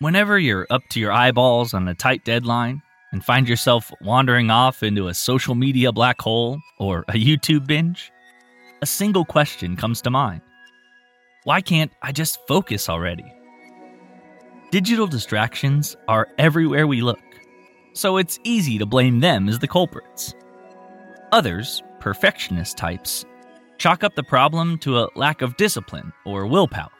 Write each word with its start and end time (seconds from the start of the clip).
Whenever 0.00 0.38
you're 0.38 0.64
up 0.70 0.82
to 0.90 1.00
your 1.00 1.10
eyeballs 1.10 1.74
on 1.74 1.88
a 1.88 1.94
tight 1.94 2.24
deadline 2.24 2.80
and 3.10 3.24
find 3.24 3.48
yourself 3.48 3.90
wandering 4.00 4.48
off 4.48 4.84
into 4.84 5.08
a 5.08 5.14
social 5.14 5.56
media 5.56 5.90
black 5.90 6.20
hole 6.20 6.60
or 6.78 7.00
a 7.08 7.14
YouTube 7.14 7.66
binge, 7.66 8.12
a 8.80 8.86
single 8.86 9.24
question 9.24 9.74
comes 9.74 10.00
to 10.00 10.08
mind 10.08 10.40
Why 11.42 11.60
can't 11.60 11.90
I 12.00 12.12
just 12.12 12.38
focus 12.46 12.88
already? 12.88 13.24
Digital 14.70 15.08
distractions 15.08 15.96
are 16.06 16.28
everywhere 16.38 16.86
we 16.86 17.00
look, 17.00 17.18
so 17.92 18.18
it's 18.18 18.38
easy 18.44 18.78
to 18.78 18.86
blame 18.86 19.18
them 19.18 19.48
as 19.48 19.58
the 19.58 19.66
culprits. 19.66 20.32
Others, 21.32 21.82
perfectionist 21.98 22.76
types, 22.76 23.24
chalk 23.78 24.04
up 24.04 24.14
the 24.14 24.22
problem 24.22 24.78
to 24.78 25.00
a 25.00 25.08
lack 25.16 25.42
of 25.42 25.56
discipline 25.56 26.12
or 26.24 26.46
willpower. 26.46 26.92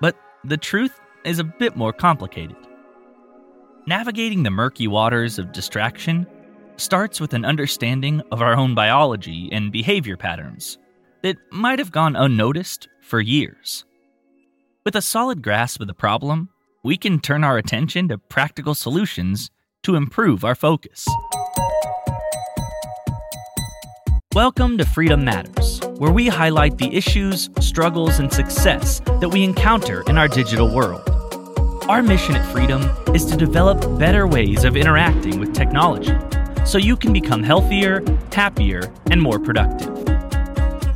But 0.00 0.16
the 0.42 0.56
truth 0.56 0.98
is 1.24 1.38
a 1.38 1.44
bit 1.44 1.74
more 1.74 1.92
complicated. 1.92 2.56
Navigating 3.86 4.42
the 4.42 4.50
murky 4.50 4.86
waters 4.86 5.38
of 5.38 5.52
distraction 5.52 6.26
starts 6.76 7.20
with 7.20 7.32
an 7.32 7.44
understanding 7.44 8.20
of 8.30 8.42
our 8.42 8.54
own 8.54 8.74
biology 8.74 9.48
and 9.50 9.72
behavior 9.72 10.16
patterns 10.16 10.78
that 11.22 11.36
might 11.50 11.78
have 11.78 11.90
gone 11.90 12.16
unnoticed 12.16 12.88
for 13.00 13.20
years. 13.20 13.84
With 14.84 14.96
a 14.96 15.02
solid 15.02 15.40
grasp 15.40 15.80
of 15.80 15.86
the 15.86 15.94
problem, 15.94 16.50
we 16.82 16.98
can 16.98 17.20
turn 17.20 17.42
our 17.42 17.56
attention 17.56 18.08
to 18.08 18.18
practical 18.18 18.74
solutions 18.74 19.50
to 19.82 19.96
improve 19.96 20.44
our 20.44 20.54
focus. 20.54 21.06
Welcome 24.34 24.76
to 24.78 24.84
Freedom 24.84 25.24
Matters, 25.24 25.80
where 25.96 26.12
we 26.12 26.26
highlight 26.26 26.76
the 26.76 26.94
issues, 26.94 27.48
struggles, 27.60 28.18
and 28.18 28.32
success 28.32 29.00
that 29.20 29.30
we 29.30 29.44
encounter 29.44 30.02
in 30.08 30.18
our 30.18 30.28
digital 30.28 30.74
world. 30.74 31.13
Our 31.86 32.02
mission 32.02 32.34
at 32.34 32.50
Freedom 32.50 32.82
is 33.14 33.26
to 33.26 33.36
develop 33.36 33.98
better 33.98 34.26
ways 34.26 34.64
of 34.64 34.74
interacting 34.74 35.38
with 35.38 35.54
technology 35.54 36.16
so 36.64 36.78
you 36.78 36.96
can 36.96 37.12
become 37.12 37.42
healthier, 37.42 38.02
happier, 38.32 38.90
and 39.10 39.20
more 39.20 39.38
productive. 39.38 39.90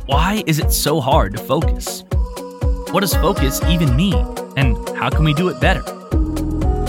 Why 0.07 0.43
is 0.47 0.57
it 0.57 0.71
so 0.71 0.99
hard 0.99 1.33
to 1.33 1.43
focus? 1.43 2.03
What 2.89 3.01
does 3.01 3.13
focus 3.13 3.61
even 3.65 3.95
mean, 3.95 4.15
and 4.57 4.75
how 4.97 5.11
can 5.11 5.23
we 5.23 5.35
do 5.35 5.49
it 5.49 5.61
better? 5.61 5.83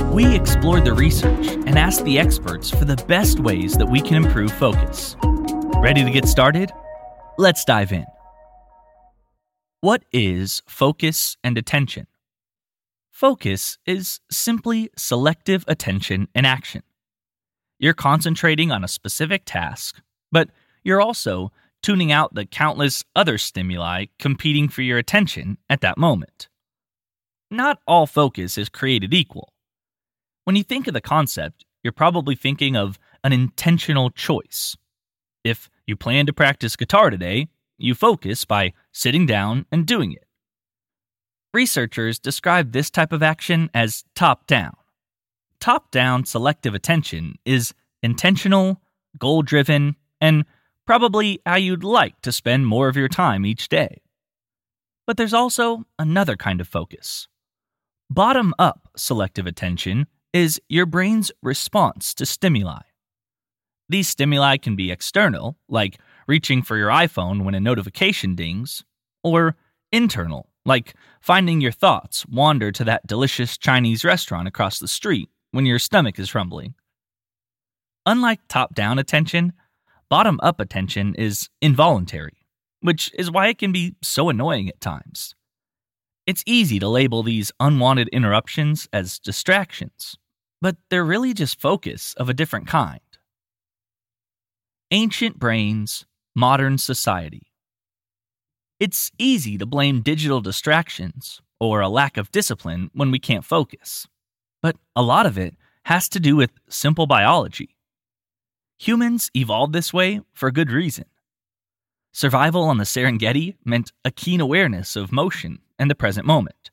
We 0.07 0.35
explored 0.35 0.87
the 0.87 0.95
research 0.95 1.49
and 1.49 1.79
asked 1.79 2.07
the 2.07 2.19
experts 2.19 2.71
for 2.71 2.87
the 2.87 2.97
best 3.07 3.39
ways 3.39 3.75
that 3.75 3.87
we 3.87 4.01
can 4.01 4.15
improve 4.15 4.51
focus. 4.53 5.15
Ready 5.77 6.03
to 6.05 6.11
get 6.11 6.27
started? 6.27 6.73
Let's 7.37 7.67
dive 7.67 7.93
in. 7.93 8.07
What 9.83 10.05
is 10.11 10.63
focus 10.67 11.37
and 11.45 11.59
attention? 11.59 12.07
Focus 13.21 13.77
is 13.85 14.19
simply 14.31 14.89
selective 14.97 15.63
attention 15.69 16.27
and 16.35 16.47
action. 16.47 16.83
You're 17.79 17.93
concentrating 17.93 18.73
on 18.73 18.83
a 18.83 18.89
specific 18.89 19.43
task, 19.45 20.01
but 20.33 20.49
you're 20.85 21.03
also 21.03 21.53
tuning 21.83 22.11
out 22.11 22.33
the 22.33 22.47
countless 22.47 23.05
other 23.15 23.37
stimuli 23.37 24.07
competing 24.19 24.71
for 24.71 24.81
your 24.81 24.97
attention 24.97 25.59
at 25.69 25.83
that 25.83 25.99
moment. 25.99 26.49
Not 27.51 27.81
all 27.87 28.07
focus 28.07 28.57
is 28.57 28.71
created 28.71 29.13
equal. 29.13 29.53
When 30.45 30.57
you 30.57 30.63
think 30.63 30.89
of 30.89 30.95
the 30.95 31.03
concept, 31.03 31.67
you're 31.83 31.93
probably 31.93 32.37
thinking 32.37 32.75
of 32.75 32.99
an 33.23 33.35
intentional 33.35 34.09
choice. 34.09 34.79
If 35.45 35.69
you 35.87 35.95
plan 35.95 36.25
to 36.25 36.33
practice 36.33 36.75
guitar 36.75 37.11
today, 37.11 37.49
you 37.77 37.95
focus 37.95 38.47
by 38.47 38.73
sitting 38.93 39.27
down 39.27 39.67
and 39.71 39.85
doing 39.85 40.13
it. 40.13 40.25
Researchers 41.53 42.19
describe 42.19 42.73
this 42.73 42.91
type 42.91 43.13
of 43.13 43.23
action 43.23 43.71
as 43.75 44.05
top 44.15 44.47
down. 44.47 44.75
Top 45.59 45.91
down 45.91 46.25
selective 46.25 46.75
attention 46.75 47.37
is 47.45 47.75
intentional, 48.03 48.81
goal 49.19 49.43
driven, 49.43 49.97
and 50.21 50.45
probably 50.87 51.41
how 51.45 51.57
you'd 51.57 51.85
like 51.85 52.21
to 52.23 52.33
spend 52.33 52.67
more 52.67 52.89
of 52.89 52.97
your 52.97 53.09
time 53.09 53.45
each 53.45 53.69
day. 53.69 54.01
But 55.07 55.17
there's 55.17 55.35
also 55.35 55.85
another 55.99 56.37
kind 56.37 56.61
of 56.61 56.69
focus. 56.69 57.27
Bottom 58.09 58.55
up 58.59 58.89
selective 58.97 59.47
attention 59.47 60.07
is 60.33 60.61
your 60.69 60.87
brain's 60.87 61.33
response 61.43 62.15
to 62.15 62.27
stimuli. 62.27 62.83
These 63.89 64.09
stimuli 64.09 64.57
can 64.57 64.77
be 64.77 64.93
external, 64.93 65.59
like 65.69 65.99
reaching 66.29 66.63
for 66.63 66.77
your 66.77 66.91
iPhone 66.91 67.45
when 67.45 67.57
a 67.57 67.61
notification 67.61 68.37
dings, 68.37 68.85
or 69.25 69.57
internal, 69.91 70.50
like 70.65 70.95
finding 71.21 71.61
your 71.61 71.73
thoughts 71.73 72.27
wander 72.27 72.71
to 72.73 72.85
that 72.85 73.07
delicious 73.07 73.57
Chinese 73.57 74.05
restaurant 74.05 74.49
across 74.49 74.79
the 74.79 74.89
street 74.89 75.29
when 75.53 75.67
your 75.67 75.79
stomach 75.79 76.19
is 76.19 76.35
rumbling. 76.35 76.75
Unlike 78.07 78.41
top 78.49 78.75
down 78.75 78.99
attention, 78.99 79.53
bottom 80.09 80.39
up 80.43 80.61
attention 80.61 81.15
is 81.17 81.49
involuntary, 81.61 82.47
which 82.81 83.13
is 83.15 83.31
why 83.31 83.49
it 83.49 83.59
can 83.59 83.73
be 83.73 83.95
so 84.03 84.29
annoying 84.29 84.69
at 84.69 84.81
times. 84.81 85.35
It's 86.27 86.45
easy 86.47 86.79
to 86.79 86.89
label 86.89 87.23
these 87.23 87.53
unwanted 87.61 88.09
interruptions 88.09 88.89
as 88.93 89.19
distractions, 89.19 90.17
but 90.61 90.77
they're 90.89 91.05
really 91.05 91.35
just 91.35 91.61
focus 91.61 92.15
of 92.17 92.29
a 92.29 92.35
different 92.35 92.67
kind. 92.67 93.01
Ancient 94.91 95.39
brains, 95.39 96.07
modern 96.35 96.79
society. 96.79 97.50
It's 98.81 99.13
easy 99.19 99.59
to 99.59 99.67
blame 99.67 100.01
digital 100.01 100.41
distractions 100.41 101.43
or 101.61 101.83
a 101.83 101.89
lack 101.91 102.17
of 102.17 102.33
discipline 102.33 102.91
when 102.95 103.11
we 103.11 103.19
can't 103.19 103.45
focus, 103.45 104.09
but 104.63 104.77
a 104.97 105.03
lot 105.03 105.27
of 105.27 105.37
it 105.37 105.55
has 105.85 106.09
to 106.09 106.19
do 106.19 106.35
with 106.35 106.53
simple 106.67 107.07
biology. 107.07 107.77
Humans 108.79 109.31
evolved 109.37 109.75
this 109.75 109.93
way 109.93 110.23
for 110.33 110.51
good 110.51 110.71
reason. 110.71 111.05
Survival 112.13 112.63
on 112.63 112.79
the 112.79 112.85
Serengeti 112.85 113.55
meant 113.67 113.93
a 114.03 114.11
keen 114.11 114.41
awareness 114.41 114.97
of 114.97 115.13
motion 115.13 115.59
and 115.79 115.91
the 115.91 115.95
present 115.95 116.27
moment. 116.27 116.71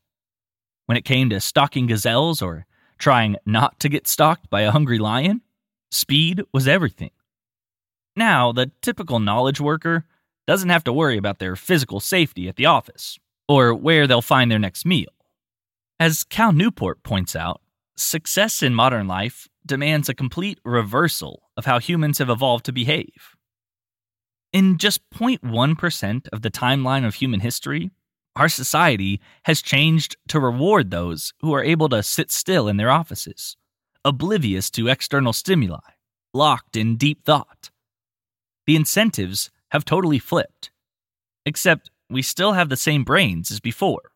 When 0.85 0.97
it 0.97 1.03
came 1.03 1.29
to 1.31 1.41
stalking 1.41 1.87
gazelles 1.87 2.41
or 2.41 2.65
trying 2.97 3.35
not 3.45 3.81
to 3.81 3.89
get 3.89 4.07
stalked 4.07 4.49
by 4.49 4.61
a 4.61 4.71
hungry 4.71 4.97
lion, 4.97 5.41
speed 5.91 6.41
was 6.53 6.69
everything. 6.69 7.11
Now, 8.15 8.53
the 8.53 8.71
typical 8.81 9.19
knowledge 9.19 9.59
worker 9.59 10.05
doesn't 10.47 10.69
have 10.69 10.83
to 10.85 10.93
worry 10.93 11.17
about 11.17 11.39
their 11.39 11.55
physical 11.55 11.99
safety 11.99 12.47
at 12.47 12.55
the 12.55 12.65
office 12.65 13.19
or 13.47 13.73
where 13.73 14.07
they'll 14.07 14.21
find 14.21 14.49
their 14.49 14.59
next 14.59 14.85
meal. 14.85 15.09
As 15.99 16.23
Cal 16.23 16.53
Newport 16.53 17.03
points 17.03 17.35
out, 17.35 17.61
success 17.95 18.63
in 18.63 18.73
modern 18.73 19.07
life 19.07 19.47
demands 19.65 20.07
a 20.07 20.13
complete 20.13 20.59
reversal 20.63 21.43
of 21.57 21.65
how 21.65 21.79
humans 21.79 22.19
have 22.19 22.29
evolved 22.29 22.65
to 22.65 22.71
behave. 22.71 23.35
In 24.53 24.77
just 24.77 25.01
0.1% 25.11 26.27
of 26.31 26.41
the 26.41 26.51
timeline 26.51 27.05
of 27.05 27.15
human 27.15 27.41
history, 27.41 27.91
our 28.35 28.47
society 28.47 29.19
has 29.43 29.61
changed 29.61 30.15
to 30.29 30.39
reward 30.39 30.89
those 30.91 31.33
who 31.41 31.53
are 31.53 31.63
able 31.63 31.89
to 31.89 32.03
sit 32.03 32.31
still 32.31 32.67
in 32.67 32.77
their 32.77 32.91
offices, 32.91 33.57
oblivious 34.05 34.69
to 34.71 34.87
external 34.87 35.33
stimuli, 35.33 35.79
locked 36.33 36.77
in 36.77 36.95
deep 36.95 37.25
thought 37.25 37.71
the 38.67 38.75
incentives 38.75 39.49
have 39.71 39.85
totally 39.85 40.19
flipped. 40.19 40.71
Except 41.45 41.89
we 42.09 42.21
still 42.21 42.53
have 42.53 42.69
the 42.69 42.77
same 42.77 43.03
brains 43.03 43.51
as 43.51 43.59
before. 43.59 44.11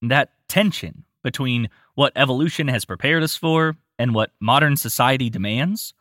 That 0.00 0.30
tension 0.48 1.04
between 1.22 1.70
what 1.94 2.12
evolution 2.16 2.68
has 2.68 2.84
prepared 2.84 3.22
us 3.22 3.36
for 3.36 3.76
and 3.98 4.14
what 4.14 4.32
modern 4.40 4.76
society 4.76 5.30
demands 5.30 5.94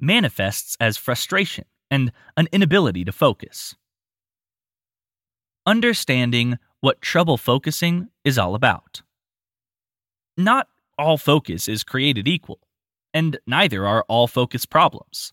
manifests 0.00 0.76
as 0.80 0.96
frustration 0.96 1.64
and 1.90 2.12
an 2.36 2.48
inability 2.52 3.04
to 3.04 3.12
focus. 3.12 3.74
Understanding 5.64 6.58
what 6.80 7.00
trouble 7.00 7.36
focusing 7.36 8.08
is 8.24 8.38
all 8.38 8.54
about. 8.54 9.02
Not 10.36 10.68
all 10.98 11.18
focus 11.18 11.68
is 11.68 11.84
created 11.84 12.28
equal, 12.28 12.60
and 13.14 13.38
neither 13.46 13.86
are 13.86 14.04
all 14.08 14.26
focus 14.26 14.66
problems. 14.66 15.32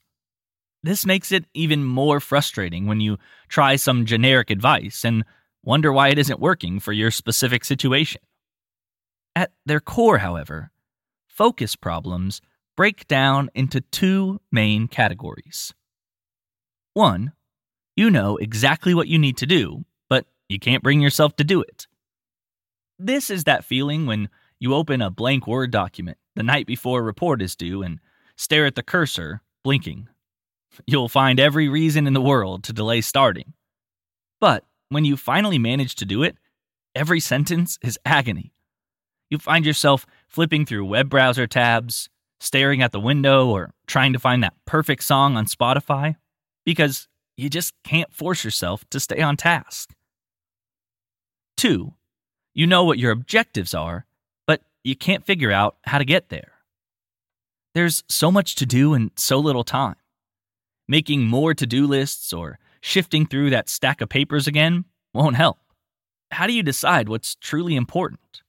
This 0.84 1.06
makes 1.06 1.32
it 1.32 1.46
even 1.54 1.86
more 1.86 2.20
frustrating 2.20 2.88
when 2.88 3.00
you 3.00 3.18
try 3.48 3.78
some 3.78 4.06
generic 4.06 4.50
advice 4.50 5.06
and 5.06 5.24
wonder 5.64 5.94
why 5.94 6.10
it 6.10 6.20
isn't 6.20 6.42
working 6.42 6.82
for 6.82 6.92
your 6.92 7.10
specific 7.10 7.64
situation. 7.64 8.22
At 9.34 9.54
their 9.66 9.80
core, 9.80 10.18
however, 10.18 10.72
focus 11.26 11.78
problems 11.78 12.42
break 12.76 13.08
down 13.08 13.50
into 13.56 13.80
two 13.80 14.42
main 14.52 14.90
categories. 14.90 15.74
One, 16.94 17.32
you 17.96 18.12
know 18.12 18.36
exactly 18.38 18.94
what 18.94 19.08
you 19.08 19.18
need 19.18 19.38
to 19.38 19.46
do, 19.46 19.86
but 20.10 20.26
you 20.50 20.60
can't 20.60 20.84
bring 20.84 21.00
yourself 21.00 21.36
to 21.38 21.44
do 21.46 21.62
it. 21.62 21.88
This 23.00 23.30
is 23.30 23.46
that 23.46 23.64
feeling 23.64 24.06
when 24.06 24.30
you 24.60 24.74
open 24.74 25.02
a 25.02 25.10
blank 25.10 25.48
Word 25.48 25.72
document 25.72 26.18
the 26.36 26.44
night 26.44 26.68
before 26.68 27.00
a 27.00 27.04
report 27.04 27.42
is 27.42 27.56
due 27.56 27.84
and 27.84 28.00
stare 28.36 28.66
at 28.66 28.76
the 28.76 28.84
cursor, 28.84 29.42
blinking 29.64 30.10
You'll 30.86 31.10
find 31.10 31.40
every 31.40 31.68
reason 31.70 32.08
in 32.08 32.14
the 32.14 32.22
world 32.22 32.64
to 32.66 32.74
delay 32.74 33.02
starting. 33.02 33.54
But 34.40 34.66
when 34.90 35.06
you 35.06 35.18
finally 35.18 35.58
manage 35.60 35.96
to 35.96 36.06
do 36.06 36.24
it, 36.24 36.38
every 36.96 37.20
sentence 37.20 37.80
is 37.82 38.00
agony. 38.06 38.54
You 39.30 39.40
find 39.40 39.66
yourself 39.66 40.06
flipping 40.28 40.66
through 40.66 40.86
web 40.86 41.10
browser 41.10 41.48
tabs, 41.48 42.10
staring 42.40 42.82
at 42.82 42.92
the 42.92 43.00
window, 43.00 43.48
or 43.48 43.74
trying 43.88 44.14
to 44.14 44.20
find 44.20 44.44
that 44.44 44.54
perfect 44.66 45.04
song 45.04 45.38
on 45.38 45.46
Spotify 45.46 46.16
because 46.66 47.08
you 47.36 47.50
just 47.50 47.74
can't 47.84 48.14
force 48.14 48.44
yourself 48.44 48.88
to 48.92 49.00
stay 49.00 49.22
on 49.22 49.38
task. 49.38 49.94
Two, 51.58 51.94
you 52.54 52.68
know 52.68 52.84
what 52.84 53.00
your 53.00 53.12
objectives 53.12 53.74
are, 53.74 54.06
but 54.46 54.62
you 54.84 54.96
can't 54.96 55.26
figure 55.26 55.52
out 55.52 55.78
how 55.84 55.98
to 55.98 56.06
get 56.06 56.30
there. 56.30 56.52
There's 57.74 58.04
so 58.08 58.32
much 58.32 58.56
to 58.56 58.66
do 58.66 58.94
in 58.94 59.12
so 59.16 59.40
little 59.40 59.64
time. 59.64 59.96
Making 60.88 61.28
more 61.28 61.54
to 61.54 61.66
do 61.66 61.88
lists 61.88 62.34
or 62.34 62.60
shifting 62.82 63.26
through 63.26 63.50
that 63.52 63.70
stack 63.70 64.02
of 64.02 64.10
papers 64.10 64.48
again 64.48 64.86
won't 65.14 65.36
help. 65.36 65.60
How 66.32 66.48
do 66.48 66.54
you 66.54 66.64
decide 66.64 67.08
what's 67.08 67.36
truly 67.36 67.76
important? 67.76 68.42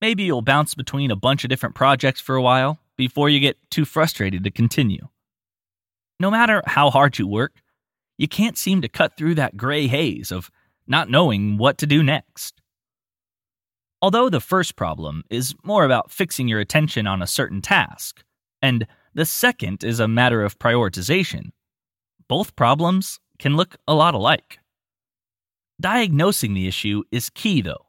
Maybe 0.00 0.24
you'll 0.24 0.42
bounce 0.42 0.74
between 0.74 1.10
a 1.10 1.16
bunch 1.16 1.44
of 1.44 1.50
different 1.50 1.74
projects 1.74 2.20
for 2.20 2.36
a 2.36 2.42
while 2.42 2.78
before 2.96 3.28
you 3.28 3.40
get 3.40 3.58
too 3.70 3.84
frustrated 3.84 4.44
to 4.44 4.50
continue. 4.50 5.08
No 6.20 6.30
matter 6.30 6.62
how 6.66 6.90
hard 6.90 7.18
you 7.18 7.26
work, 7.26 7.62
you 8.18 8.28
can't 8.28 8.56
seem 8.56 8.80
to 8.82 8.88
cut 8.88 9.16
through 9.16 9.34
that 9.34 9.56
gray 9.56 9.86
haze 9.86 10.30
of 10.30 10.50
not 10.86 11.10
knowing 11.10 11.58
what 11.58 11.78
to 11.78 11.86
do 11.86 12.02
next. 12.02 12.60
Although 14.00 14.28
the 14.28 14.40
first 14.40 14.76
problem 14.76 15.24
is 15.30 15.54
more 15.64 15.84
about 15.84 16.10
fixing 16.10 16.48
your 16.48 16.60
attention 16.60 17.06
on 17.06 17.22
a 17.22 17.26
certain 17.26 17.60
task, 17.60 18.22
and 18.62 18.86
the 19.14 19.24
second 19.24 19.82
is 19.82 20.00
a 20.00 20.08
matter 20.08 20.42
of 20.42 20.58
prioritization, 20.58 21.50
both 22.28 22.56
problems 22.56 23.20
can 23.38 23.56
look 23.56 23.76
a 23.86 23.94
lot 23.94 24.14
alike. 24.14 24.58
Diagnosing 25.80 26.54
the 26.54 26.66
issue 26.66 27.02
is 27.10 27.30
key, 27.30 27.60
though. 27.60 27.86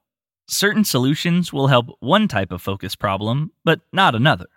Certain 0.47 0.83
solutions 0.83 1.51
will 1.51 1.67
help 1.67 1.87
one 1.99 2.27
type 2.27 2.51
of 2.51 2.61
focus 2.61 2.95
problem, 2.95 3.51
but 3.63 3.81
not 3.91 4.15
another. 4.15 4.47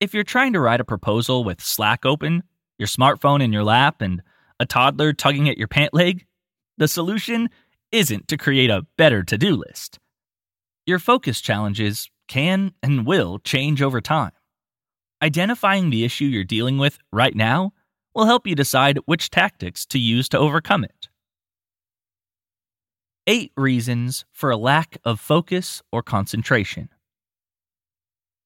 If 0.00 0.14
you're 0.14 0.24
trying 0.24 0.52
to 0.52 0.60
write 0.60 0.80
a 0.80 0.84
proposal 0.84 1.42
with 1.44 1.60
Slack 1.60 2.06
open, 2.06 2.44
your 2.78 2.88
smartphone 2.88 3.42
in 3.42 3.52
your 3.52 3.64
lap, 3.64 4.00
and 4.00 4.22
a 4.60 4.66
toddler 4.66 5.12
tugging 5.12 5.48
at 5.48 5.58
your 5.58 5.68
pant 5.68 5.92
leg, 5.92 6.26
the 6.76 6.88
solution 6.88 7.48
isn't 7.90 8.28
to 8.28 8.36
create 8.36 8.70
a 8.70 8.86
better 8.96 9.22
to 9.24 9.38
do 9.38 9.56
list. 9.56 9.98
Your 10.86 10.98
focus 10.98 11.40
challenges 11.40 12.08
can 12.28 12.72
and 12.82 13.06
will 13.06 13.38
change 13.40 13.82
over 13.82 14.00
time. 14.00 14.32
Identifying 15.22 15.90
the 15.90 16.04
issue 16.04 16.26
you're 16.26 16.44
dealing 16.44 16.78
with 16.78 16.98
right 17.12 17.34
now 17.34 17.72
will 18.14 18.26
help 18.26 18.46
you 18.46 18.54
decide 18.54 18.98
which 19.06 19.30
tactics 19.30 19.86
to 19.86 19.98
use 19.98 20.28
to 20.30 20.38
overcome 20.38 20.84
it. 20.84 21.08
8 23.26 23.52
reasons 23.56 24.24
for 24.32 24.50
a 24.50 24.56
lack 24.56 24.98
of 25.04 25.20
focus 25.20 25.82
or 25.92 26.02
concentration. 26.02 26.88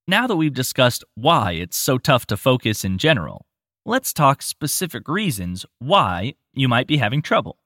Now 0.09 0.27
that 0.27 0.37
we've 0.37 0.53
discussed 0.53 1.05
why 1.15 1.53
it's 1.53 1.77
so 1.77 1.99
tough 1.99 2.27
to 2.27 2.37
focus 2.37 2.85
in 2.85 2.99
general, 2.99 3.47
let's 3.85 4.13
talk 4.13 4.43
specific 4.43 5.07
reasons 5.07 5.65
why 5.79 6.35
you 6.53 6.69
might 6.69 6.89
be 6.89 6.97
having 6.97 7.23
trouble. 7.23 7.59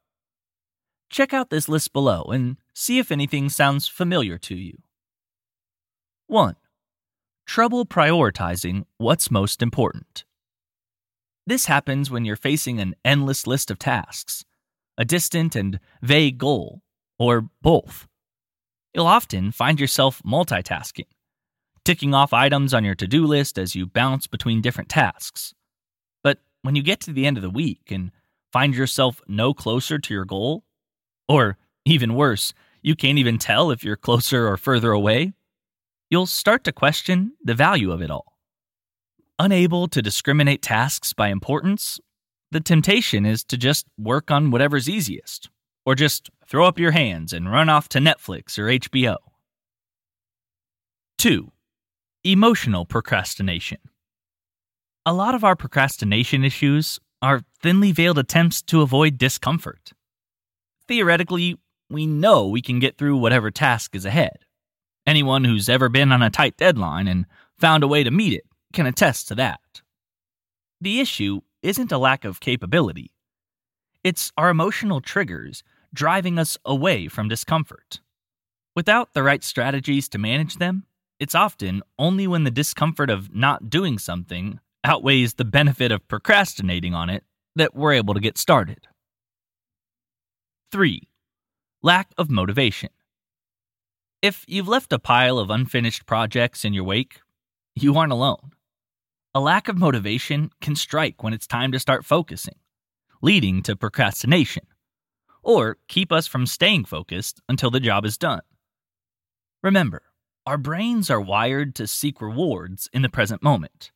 Check 1.08 1.32
out 1.32 1.50
this 1.50 1.69
list 1.69 1.93
below 1.94 2.25
and 2.25 2.58
see 2.75 2.98
if 2.98 3.10
anything 3.10 3.48
sounds 3.48 3.88
familiar 3.88 4.37
to 4.38 4.54
you. 4.54 4.76
1. 6.26 6.56
Trouble 7.46 7.87
prioritizing 7.87 8.84
what's 8.98 9.31
most 9.31 9.62
important. 9.62 10.25
This 11.46 11.66
happens 11.66 12.10
when 12.10 12.25
you're 12.25 12.34
facing 12.34 12.81
an 12.81 12.96
endless 13.04 13.46
list 13.46 13.70
of 13.70 13.78
tasks, 13.78 14.44
a 14.98 15.04
distant 15.04 15.54
and 15.54 15.78
vague 16.02 16.38
goal, 16.38 16.82
or 17.20 17.48
both. 17.62 18.08
You'll 18.93 19.06
often 19.06 19.52
find 19.52 19.78
yourself 19.78 20.20
multitasking, 20.26 21.06
ticking 21.84 22.14
off 22.14 22.32
items 22.32 22.75
on 22.75 22.84
your 22.84 22.96
to 22.96 23.06
do 23.06 23.25
list 23.25 23.58
as 23.58 23.76
you 23.76 23.87
bounce 23.87 24.26
between 24.26 24.60
different 24.60 24.90
tasks. 24.90 25.54
But 26.25 26.38
when 26.62 26.75
you 26.75 26.82
get 26.82 26.98
to 27.02 27.12
the 27.12 27.26
end 27.26 27.37
of 27.37 27.43
the 27.43 27.50
week 27.50 27.93
and 27.93 28.10
find 28.52 28.75
yourself 28.75 29.20
no 29.28 29.54
closer 29.54 29.98
to 29.98 30.14
your 30.14 30.25
goal, 30.25 30.64
or 31.28 31.58
even 31.84 32.14
worse, 32.14 32.54
you 32.82 32.96
can't 32.96 33.19
even 33.19 33.38
tell 33.38 33.70
if 33.70 33.84
you're 33.84 33.96
closer 33.96 34.48
or 34.48 34.56
further 34.56 34.90
away, 34.90 35.32
you'll 36.10 36.26
start 36.26 36.64
to 36.64 36.72
question 36.72 37.34
the 37.44 37.54
value 37.54 37.93
of 37.93 38.02
it 38.02 38.10
all. 38.10 38.35
Unable 39.38 39.86
to 39.88 40.00
discriminate 40.00 40.62
tasks 40.62 41.12
by 41.12 41.28
importance, 41.28 42.00
the 42.52 42.60
temptation 42.60 43.26
is 43.26 43.44
to 43.44 43.58
just 43.58 43.86
work 43.98 44.30
on 44.30 44.50
whatever's 44.50 44.88
easiest, 44.88 45.50
or 45.84 45.94
just 45.94 46.30
throw 46.48 46.64
up 46.64 46.78
your 46.78 46.92
hands 46.92 47.34
and 47.34 47.52
run 47.52 47.68
off 47.68 47.86
to 47.90 47.98
Netflix 47.98 48.58
or 48.58 48.64
HBO. 48.64 49.16
2. 51.18 51.52
Emotional 52.24 52.86
procrastination. 52.86 53.76
A 55.04 55.12
lot 55.12 55.34
of 55.34 55.44
our 55.44 55.54
procrastination 55.54 56.42
issues 56.42 56.98
are 57.20 57.42
thinly 57.62 57.92
veiled 57.92 58.18
attempts 58.18 58.62
to 58.62 58.80
avoid 58.80 59.18
discomfort. 59.18 59.92
Theoretically, 60.88 61.58
we 61.90 62.06
know 62.06 62.48
we 62.48 62.62
can 62.62 62.78
get 62.78 62.96
through 62.96 63.18
whatever 63.18 63.50
task 63.50 63.94
is 63.94 64.06
ahead. 64.06 64.38
Anyone 65.06 65.44
who's 65.44 65.68
ever 65.68 65.90
been 65.90 66.10
on 66.10 66.22
a 66.22 66.30
tight 66.30 66.56
deadline 66.56 67.06
and 67.06 67.26
found 67.58 67.84
a 67.84 67.88
way 67.88 68.02
to 68.02 68.10
meet 68.10 68.32
it 68.32 68.46
can 68.76 68.87
attest 68.87 69.26
to 69.26 69.34
that. 69.34 69.81
The 70.81 71.00
issue 71.00 71.40
isn't 71.62 71.90
a 71.90 71.99
lack 71.99 72.25
of 72.25 72.40
capability, 72.40 73.11
it's 74.05 74.31
our 74.37 74.50
emotional 74.50 75.00
triggers 75.00 75.64
driving 75.93 76.38
us 76.38 76.58
away 76.64 77.08
from 77.08 77.26
discomfort. 77.26 78.00
Without 78.76 79.14
the 79.14 79.23
right 79.23 79.43
strategies 79.43 80.08
to 80.11 80.19
manage 80.19 80.56
them, 80.56 80.84
it's 81.19 81.34
often 81.34 81.82
only 81.99 82.26
when 82.26 82.44
the 82.44 82.50
discomfort 82.50 83.08
of 83.08 83.34
not 83.34 83.70
doing 83.70 83.99
something 83.99 84.61
outweighs 84.84 85.34
the 85.34 85.46
benefit 85.46 85.90
of 85.90 86.06
procrastinating 86.06 86.93
on 86.94 87.08
it 87.08 87.25
that 87.56 87.75
we're 87.75 87.94
able 87.94 88.12
to 88.12 88.20
get 88.20 88.37
started. 88.37 88.87
3. 90.70 91.08
Lack 91.82 92.12
of 92.19 92.31
motivation. 92.31 92.90
If 94.20 94.44
you've 94.46 94.69
left 94.69 94.93
a 94.93 94.99
pile 94.99 95.38
of 95.38 95.49
unfinished 95.49 96.05
projects 96.05 96.64
in 96.64 96.75
your 96.75 96.84
wake, 96.84 97.20
you 97.75 97.96
aren't 97.96 98.12
alone. 98.12 98.52
A 99.36 99.40
lack 99.40 99.68
of 99.68 99.76
motivation 99.76 100.48
can 100.62 100.74
strike 100.76 101.22
when 101.22 101.34
it's 101.34 101.46
time 101.46 101.70
to 101.72 101.78
start 101.78 102.06
focusing, 102.06 102.54
leading 103.20 103.62
to 103.64 103.76
procrastination, 103.76 104.66
or 105.42 105.76
keep 105.88 106.10
us 106.10 106.26
from 106.26 106.46
staying 106.46 106.86
focused 106.86 107.42
until 107.46 107.70
the 107.70 107.78
job 107.78 108.06
is 108.06 108.16
done. 108.16 108.40
Remember, 109.62 110.00
our 110.46 110.56
brains 110.56 111.10
are 111.10 111.20
wired 111.20 111.74
to 111.74 111.86
seek 111.86 112.22
rewards 112.22 112.88
in 112.94 113.02
the 113.02 113.10
present 113.10 113.43
moment. 113.43 113.90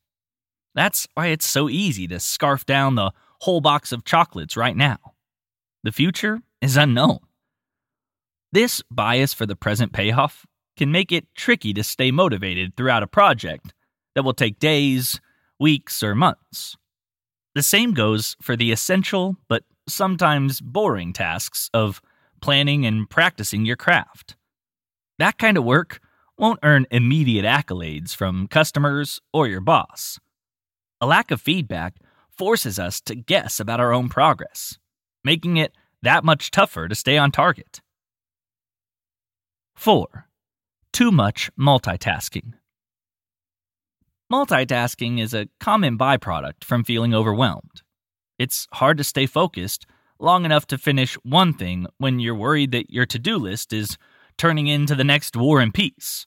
That's 0.75 1.07
why 1.15 1.29
it's 1.29 1.47
so 1.47 1.69
easy 1.69 2.07
to 2.09 2.19
scarf 2.19 2.63
down 2.63 2.93
the 2.93 3.11
whole 3.39 3.61
box 3.61 3.91
of 3.91 4.05
chocolates 4.05 4.55
right 4.55 4.77
now. 4.77 4.99
The 5.83 5.91
future 5.91 6.41
is 6.61 6.77
unknown. 6.77 7.17
This 8.51 8.83
bias 8.91 9.33
for 9.33 9.47
the 9.47 9.55
present 9.55 9.91
payoff 9.91 10.45
can 10.77 10.91
make 10.91 11.11
it 11.11 11.33
tricky 11.33 11.73
to 11.73 11.83
stay 11.83 12.11
motivated 12.11 12.77
throughout 12.77 13.01
a 13.01 13.07
project 13.07 13.73
that 14.13 14.21
will 14.21 14.35
take 14.35 14.59
days, 14.59 15.19
weeks, 15.61 16.03
or 16.03 16.15
months. 16.15 16.75
The 17.55 17.63
same 17.63 17.93
goes 17.93 18.35
for 18.41 18.57
the 18.57 18.71
essential 18.71 19.37
but 19.47 19.63
sometimes 19.87 20.59
boring 20.59 21.13
tasks 21.13 21.69
of 21.73 22.01
planning 22.41 22.85
and 22.85 23.09
practicing 23.09 23.65
your 23.65 23.75
craft. 23.75 24.35
That 25.19 25.37
kind 25.37 25.57
of 25.57 25.63
work 25.63 25.99
won't 26.37 26.59
earn 26.63 26.87
immediate 26.89 27.45
accolades 27.45 28.15
from 28.15 28.47
customers 28.47 29.21
or 29.31 29.47
your 29.47 29.61
boss. 29.61 30.19
A 30.99 31.05
lack 31.05 31.29
of 31.29 31.39
feedback 31.39 31.95
forces 32.29 32.79
us 32.79 32.99
to 33.01 33.15
guess 33.15 33.59
about 33.59 33.79
our 33.79 33.93
own 33.93 34.09
progress, 34.09 34.79
making 35.23 35.57
it 35.57 35.73
that 36.01 36.23
much 36.23 36.49
tougher 36.49 36.87
to 36.87 36.95
stay 36.95 37.17
on 37.17 37.31
target. 37.31 37.81
4. 39.75 40.27
Too 40.91 41.11
much 41.11 41.51
multitasking. 41.59 42.53
Multitasking 44.31 45.19
is 45.19 45.33
a 45.33 45.49
common 45.59 45.97
byproduct 45.97 46.63
from 46.63 46.85
feeling 46.85 47.13
overwhelmed. 47.13 47.81
It's 48.39 48.65
hard 48.71 48.97
to 48.97 49.03
stay 49.03 49.25
focused 49.25 49.85
long 50.19 50.45
enough 50.45 50.65
to 50.67 50.77
finish 50.77 51.15
one 51.15 51.53
thing 51.53 51.85
when 51.97 52.21
you're 52.21 52.33
worried 52.33 52.71
that 52.71 52.89
your 52.89 53.05
to 53.07 53.19
do 53.19 53.35
list 53.35 53.73
is 53.73 53.97
turning 54.37 54.67
into 54.67 54.95
the 54.95 55.03
next 55.03 55.35
war 55.35 55.59
and 55.59 55.73
peace. 55.73 56.25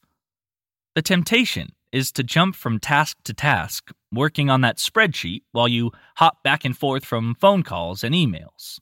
The 0.95 1.01
temptation 1.01 1.71
is 1.93 2.13
to 2.13 2.23
jump 2.23 2.57
from 2.57 2.79
task 2.79 3.17
to 3.25 3.33
task, 3.33 3.91
working 4.13 4.51
on 4.51 4.61
that 4.61 4.77
spreadsheet 4.77 5.45
while 5.53 5.69
you 5.69 5.91
hop 6.17 6.43
back 6.43 6.67
and 6.67 6.77
forth 6.77 7.07
from 7.07 7.35
phone 7.37 7.63
calls 7.63 8.05
and 8.05 8.15
emails. 8.15 8.81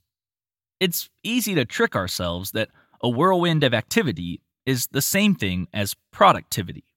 It's 0.81 1.09
easy 1.23 1.55
to 1.55 1.65
trick 1.65 1.95
ourselves 1.95 2.51
that 2.53 2.71
a 3.01 3.09
whirlwind 3.09 3.63
of 3.63 3.73
activity 3.73 4.41
is 4.67 4.89
the 4.89 5.03
same 5.03 5.37
thing 5.37 5.69
as 5.73 5.95
productivity. 6.11 6.92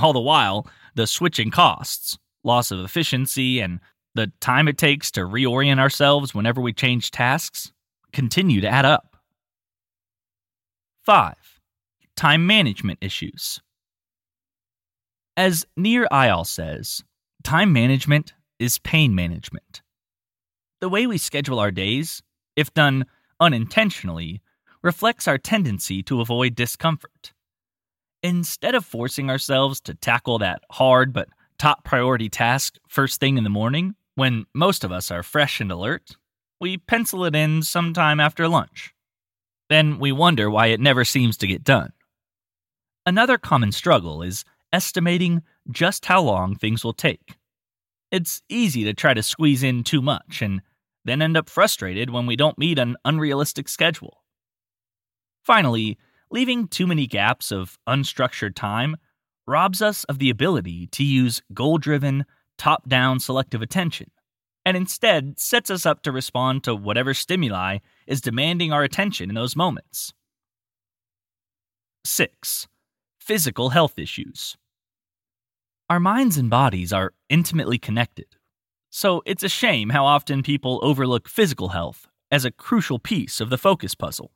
All 0.00 0.12
the 0.12 0.20
while, 0.20 0.66
the 0.94 1.06
switching 1.06 1.50
costs, 1.50 2.18
loss 2.42 2.70
of 2.70 2.80
efficiency, 2.80 3.60
and 3.60 3.80
the 4.14 4.32
time 4.40 4.66
it 4.66 4.78
takes 4.78 5.10
to 5.12 5.20
reorient 5.20 5.78
ourselves 5.78 6.34
whenever 6.34 6.60
we 6.60 6.72
change 6.72 7.10
tasks 7.10 7.72
continue 8.12 8.60
to 8.60 8.68
add 8.68 8.84
up. 8.84 9.16
5. 11.04 11.34
Time 12.16 12.46
management 12.46 12.98
issues. 13.00 13.60
As 15.36 15.64
Nir 15.76 16.06
Eyal 16.10 16.46
says, 16.46 17.02
time 17.42 17.72
management 17.72 18.34
is 18.58 18.78
pain 18.78 19.14
management. 19.14 19.82
The 20.80 20.88
way 20.88 21.06
we 21.06 21.18
schedule 21.18 21.58
our 21.58 21.70
days, 21.70 22.22
if 22.56 22.74
done 22.74 23.06
unintentionally, 23.38 24.42
reflects 24.82 25.28
our 25.28 25.38
tendency 25.38 26.02
to 26.04 26.20
avoid 26.20 26.54
discomfort. 26.54 27.32
Instead 28.22 28.74
of 28.74 28.84
forcing 28.84 29.30
ourselves 29.30 29.80
to 29.80 29.94
tackle 29.94 30.38
that 30.38 30.62
hard 30.70 31.12
but 31.12 31.28
top 31.58 31.84
priority 31.84 32.28
task 32.28 32.76
first 32.88 33.20
thing 33.20 33.38
in 33.38 33.44
the 33.44 33.50
morning, 33.50 33.94
when 34.14 34.44
most 34.54 34.84
of 34.84 34.92
us 34.92 35.10
are 35.10 35.22
fresh 35.22 35.60
and 35.60 35.72
alert, 35.72 36.16
we 36.60 36.76
pencil 36.76 37.24
it 37.24 37.34
in 37.34 37.62
sometime 37.62 38.20
after 38.20 38.46
lunch. 38.46 38.92
Then 39.70 39.98
we 39.98 40.12
wonder 40.12 40.50
why 40.50 40.66
it 40.66 40.80
never 40.80 41.04
seems 41.04 41.36
to 41.38 41.46
get 41.46 41.64
done. 41.64 41.92
Another 43.06 43.38
common 43.38 43.72
struggle 43.72 44.22
is 44.22 44.44
estimating 44.72 45.42
just 45.70 46.04
how 46.04 46.20
long 46.20 46.54
things 46.54 46.84
will 46.84 46.92
take. 46.92 47.36
It's 48.10 48.42
easy 48.48 48.84
to 48.84 48.92
try 48.92 49.14
to 49.14 49.22
squeeze 49.22 49.62
in 49.62 49.84
too 49.84 50.02
much 50.02 50.42
and 50.42 50.60
then 51.04 51.22
end 51.22 51.36
up 51.36 51.48
frustrated 51.48 52.10
when 52.10 52.26
we 52.26 52.36
don't 52.36 52.58
meet 52.58 52.78
an 52.78 52.96
unrealistic 53.04 53.68
schedule. 53.68 54.22
Finally, 55.44 55.96
leaving 56.30 56.68
too 56.68 56.86
many 56.86 57.06
gaps 57.06 57.50
of 57.50 57.78
unstructured 57.88 58.54
time 58.54 58.96
robs 59.46 59.82
us 59.82 60.04
of 60.04 60.18
the 60.18 60.30
ability 60.30 60.86
to 60.88 61.02
use 61.02 61.42
goal 61.52 61.78
driven, 61.78 62.24
top 62.56 62.88
down 62.88 63.18
selective 63.18 63.62
attention, 63.62 64.10
and 64.64 64.76
instead 64.76 65.38
sets 65.38 65.70
us 65.70 65.84
up 65.84 66.02
to 66.02 66.12
respond 66.12 66.62
to 66.64 66.74
whatever 66.74 67.14
stimuli 67.14 67.78
is 68.06 68.20
demanding 68.20 68.72
our 68.72 68.84
attention 68.84 69.28
in 69.28 69.34
those 69.34 69.56
moments. 69.56 70.12
6. 72.04 72.68
Physical 73.18 73.70
health 73.70 73.98
issues. 73.98 74.56
Our 75.88 76.00
minds 76.00 76.36
and 76.36 76.48
bodies 76.48 76.92
are 76.92 77.12
intimately 77.28 77.78
connected, 77.78 78.36
so 78.90 79.22
it's 79.26 79.42
a 79.42 79.48
shame 79.48 79.90
how 79.90 80.06
often 80.06 80.42
people 80.42 80.78
overlook 80.82 81.28
physical 81.28 81.70
health 81.70 82.06
as 82.30 82.44
a 82.44 82.52
crucial 82.52 83.00
piece 83.00 83.40
of 83.40 83.50
the 83.50 83.58
focus 83.58 83.96
puzzle. 83.96 84.30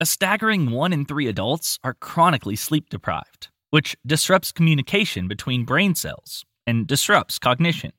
A 0.00 0.06
staggering 0.06 0.72
one 0.72 0.92
in 0.92 1.04
three 1.04 1.28
adults 1.28 1.78
are 1.84 1.94
chronically 1.94 2.56
sleep 2.56 2.90
deprived, 2.90 3.48
which 3.70 3.96
disrupts 4.04 4.50
communication 4.50 5.28
between 5.28 5.64
brain 5.64 5.94
cells 5.94 6.44
and 6.66 6.86
disrupts 6.86 7.38
cognition. 7.38 7.92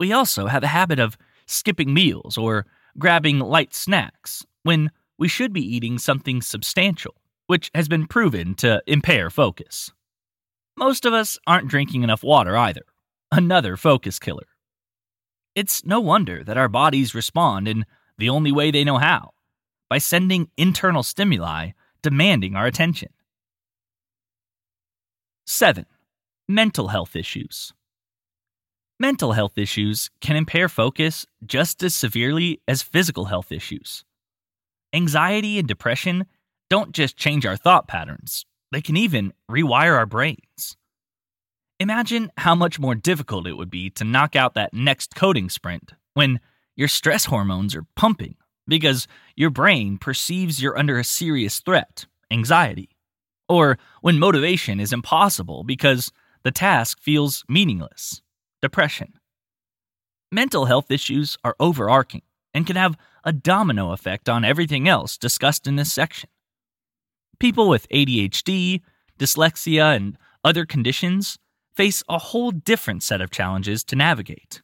We 0.00 0.12
also 0.12 0.46
have 0.46 0.62
a 0.62 0.68
habit 0.68 0.98
of 0.98 1.18
skipping 1.46 1.92
meals 1.92 2.38
or 2.38 2.64
grabbing 2.98 3.40
light 3.40 3.74
snacks 3.74 4.46
when 4.62 4.90
we 5.18 5.28
should 5.28 5.52
be 5.52 5.60
eating 5.60 5.98
something 5.98 6.40
substantial, 6.40 7.14
which 7.46 7.70
has 7.74 7.88
been 7.88 8.06
proven 8.06 8.54
to 8.56 8.82
impair 8.86 9.28
focus. 9.28 9.92
Most 10.78 11.04
of 11.04 11.12
us 11.12 11.38
aren't 11.46 11.68
drinking 11.68 12.04
enough 12.04 12.22
water 12.22 12.56
either, 12.56 12.82
another 13.30 13.76
focus 13.76 14.18
killer. 14.18 14.46
It's 15.54 15.84
no 15.84 16.00
wonder 16.00 16.42
that 16.44 16.56
our 16.56 16.68
bodies 16.68 17.14
respond 17.14 17.68
in 17.68 17.84
the 18.16 18.30
only 18.30 18.50
way 18.50 18.70
they 18.70 18.84
know 18.84 18.96
how 18.98 19.32
by 19.88 19.98
sending 19.98 20.50
internal 20.56 21.02
stimuli 21.02 21.70
demanding 22.02 22.54
our 22.54 22.66
attention. 22.66 23.08
7. 25.46 25.86
Mental 26.48 26.88
health 26.88 27.16
issues. 27.16 27.72
Mental 28.98 29.32
health 29.32 29.58
issues 29.58 30.10
can 30.20 30.36
impair 30.36 30.68
focus 30.68 31.26
just 31.44 31.82
as 31.82 31.94
severely 31.94 32.60
as 32.66 32.82
physical 32.82 33.26
health 33.26 33.52
issues. 33.52 34.04
Anxiety 34.92 35.58
and 35.58 35.68
depression 35.68 36.26
don't 36.70 36.92
just 36.92 37.16
change 37.16 37.44
our 37.44 37.56
thought 37.56 37.86
patterns, 37.86 38.46
they 38.72 38.80
can 38.80 38.96
even 38.96 39.32
rewire 39.50 39.96
our 39.96 40.06
brains. 40.06 40.76
Imagine 41.78 42.32
how 42.38 42.54
much 42.54 42.78
more 42.78 42.94
difficult 42.94 43.46
it 43.46 43.56
would 43.56 43.70
be 43.70 43.90
to 43.90 44.04
knock 44.04 44.34
out 44.34 44.54
that 44.54 44.72
next 44.72 45.14
coding 45.14 45.50
sprint 45.50 45.92
when 46.14 46.40
your 46.74 46.88
stress 46.88 47.26
hormones 47.26 47.76
are 47.76 47.84
pumping 47.94 48.36
because 48.66 49.06
your 49.36 49.50
brain 49.50 49.98
perceives 49.98 50.60
you're 50.60 50.78
under 50.78 50.98
a 50.98 51.04
serious 51.04 51.60
threat, 51.60 52.06
anxiety, 52.30 52.90
or 53.48 53.78
when 54.00 54.18
motivation 54.18 54.80
is 54.80 54.92
impossible 54.92 55.64
because 55.64 56.10
the 56.42 56.50
task 56.50 57.00
feels 57.00 57.44
meaningless, 57.48 58.22
depression. 58.62 59.14
Mental 60.32 60.64
health 60.64 60.90
issues 60.90 61.38
are 61.44 61.56
overarching 61.60 62.22
and 62.52 62.66
can 62.66 62.76
have 62.76 62.96
a 63.24 63.32
domino 63.32 63.92
effect 63.92 64.28
on 64.28 64.44
everything 64.44 64.88
else 64.88 65.18
discussed 65.18 65.66
in 65.66 65.76
this 65.76 65.92
section. 65.92 66.28
People 67.38 67.68
with 67.68 67.88
ADHD, 67.90 68.80
dyslexia, 69.18 69.94
and 69.96 70.16
other 70.42 70.64
conditions 70.64 71.38
face 71.74 72.02
a 72.08 72.18
whole 72.18 72.50
different 72.50 73.02
set 73.02 73.20
of 73.20 73.30
challenges 73.30 73.84
to 73.84 73.96
navigate. 73.96 74.62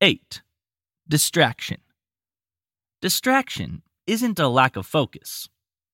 8. 0.00 0.42
Distraction. 1.10 1.78
Distraction 3.02 3.82
isn't 4.06 4.38
a 4.38 4.46
lack 4.46 4.76
of 4.76 4.86
focus. 4.86 5.48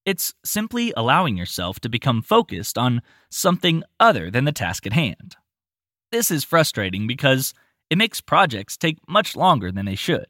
It's 0.04 0.34
simply 0.44 0.92
allowing 0.94 1.38
yourself 1.38 1.80
to 1.80 1.88
become 1.88 2.20
focused 2.20 2.76
on 2.76 3.00
something 3.30 3.82
other 3.98 4.30
than 4.30 4.44
the 4.44 4.52
task 4.52 4.86
at 4.86 4.92
hand. 4.92 5.36
This 6.12 6.30
is 6.30 6.44
frustrating 6.44 7.06
because 7.06 7.54
it 7.88 7.96
makes 7.96 8.20
projects 8.20 8.76
take 8.76 8.98
much 9.08 9.34
longer 9.34 9.72
than 9.72 9.86
they 9.86 9.94
should. 9.94 10.26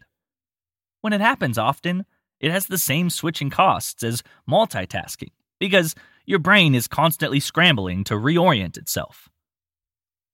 When 1.01 1.13
it 1.13 1.21
happens 1.21 1.59
often, 1.59 2.07
it 2.39 2.53
has 2.53 2.69
the 2.69 2.79
same 2.79 3.11
switching 3.11 3.51
costs 3.51 4.05
as 4.05 4.23
multitasking 4.49 5.33
because 5.59 5.97
your 6.27 6.39
brain 6.39 6.77
is 6.77 6.87
constantly 6.87 7.41
scrambling 7.41 8.05
to 8.05 8.15
reorient 8.15 8.79
itself. 8.79 9.29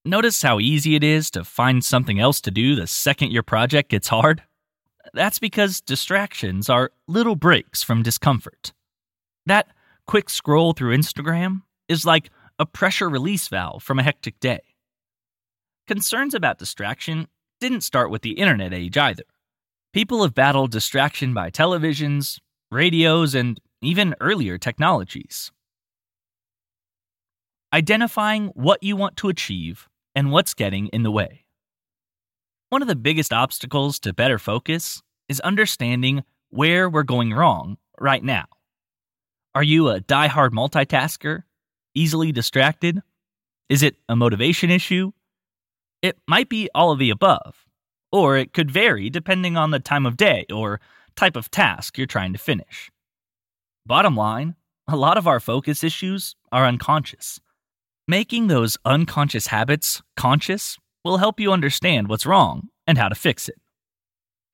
Notice 0.04 0.42
how 0.42 0.58
easy 0.58 0.96
it 0.96 1.04
is 1.04 1.30
to 1.30 1.44
find 1.44 1.84
something 1.84 2.18
else 2.18 2.40
to 2.40 2.50
do 2.50 2.74
the 2.74 2.88
second 2.88 3.30
your 3.30 3.44
project 3.44 3.88
gets 3.88 4.08
hard? 4.08 4.42
That's 5.14 5.38
because 5.38 5.80
distractions 5.80 6.68
are 6.68 6.90
little 7.06 7.36
breaks 7.36 7.84
from 7.84 8.02
discomfort. 8.02 8.72
That 9.46 9.68
quick 10.08 10.28
scroll 10.28 10.72
through 10.72 10.96
Instagram 10.96 11.62
is 11.88 12.04
like 12.04 12.30
a 12.58 12.66
pressure 12.66 13.08
release 13.08 13.46
valve 13.46 13.84
from 13.84 14.00
a 14.00 14.02
hectic 14.02 14.40
day. 14.40 14.60
Concerns 15.86 16.34
about 16.34 16.58
distraction 16.58 17.28
didn't 17.60 17.82
start 17.82 18.10
with 18.10 18.22
the 18.22 18.32
internet 18.32 18.74
age 18.74 18.98
either. 18.98 19.24
People 19.92 20.22
have 20.22 20.34
battled 20.34 20.72
distraction 20.72 21.32
by 21.32 21.48
televisions, 21.48 22.40
radios, 22.72 23.36
and 23.36 23.60
even 23.80 24.16
earlier 24.20 24.58
technologies. 24.58 25.52
Identifying 27.72 28.48
what 28.48 28.82
you 28.82 28.96
want 28.96 29.16
to 29.18 29.28
achieve 29.28 29.88
and 30.14 30.30
what's 30.30 30.54
getting 30.54 30.88
in 30.88 31.02
the 31.02 31.10
way. 31.10 31.44
One 32.68 32.82
of 32.82 32.88
the 32.88 32.96
biggest 32.96 33.32
obstacles 33.32 33.98
to 34.00 34.12
better 34.12 34.38
focus 34.38 35.02
is 35.28 35.40
understanding 35.40 36.24
where 36.50 36.88
we're 36.88 37.02
going 37.02 37.32
wrong 37.32 37.76
right 38.00 38.22
now. 38.22 38.46
Are 39.54 39.62
you 39.62 39.88
a 39.88 40.00
die-hard 40.00 40.52
multitasker? 40.52 41.42
Easily 41.94 42.32
distracted? 42.32 43.02
Is 43.68 43.82
it 43.82 43.96
a 44.08 44.16
motivation 44.16 44.70
issue? 44.70 45.12
It 46.00 46.18
might 46.26 46.48
be 46.48 46.68
all 46.74 46.90
of 46.90 46.98
the 46.98 47.10
above, 47.10 47.66
or 48.10 48.36
it 48.36 48.52
could 48.52 48.70
vary 48.70 49.10
depending 49.10 49.56
on 49.56 49.70
the 49.70 49.78
time 49.78 50.06
of 50.06 50.16
day 50.16 50.46
or 50.52 50.80
type 51.16 51.36
of 51.36 51.50
task 51.50 51.98
you're 51.98 52.06
trying 52.06 52.32
to 52.32 52.38
finish. 52.38 52.90
Bottom 53.84 54.16
line, 54.16 54.56
a 54.88 54.96
lot 54.96 55.18
of 55.18 55.26
our 55.26 55.40
focus 55.40 55.84
issues 55.84 56.34
are 56.50 56.66
unconscious. 56.66 57.40
Making 58.08 58.48
those 58.48 58.76
unconscious 58.84 59.46
habits 59.46 60.02
conscious 60.16 60.76
will 61.04 61.18
help 61.18 61.38
you 61.38 61.52
understand 61.52 62.08
what's 62.08 62.26
wrong 62.26 62.68
and 62.84 62.98
how 62.98 63.08
to 63.08 63.14
fix 63.14 63.48
it. 63.48 63.60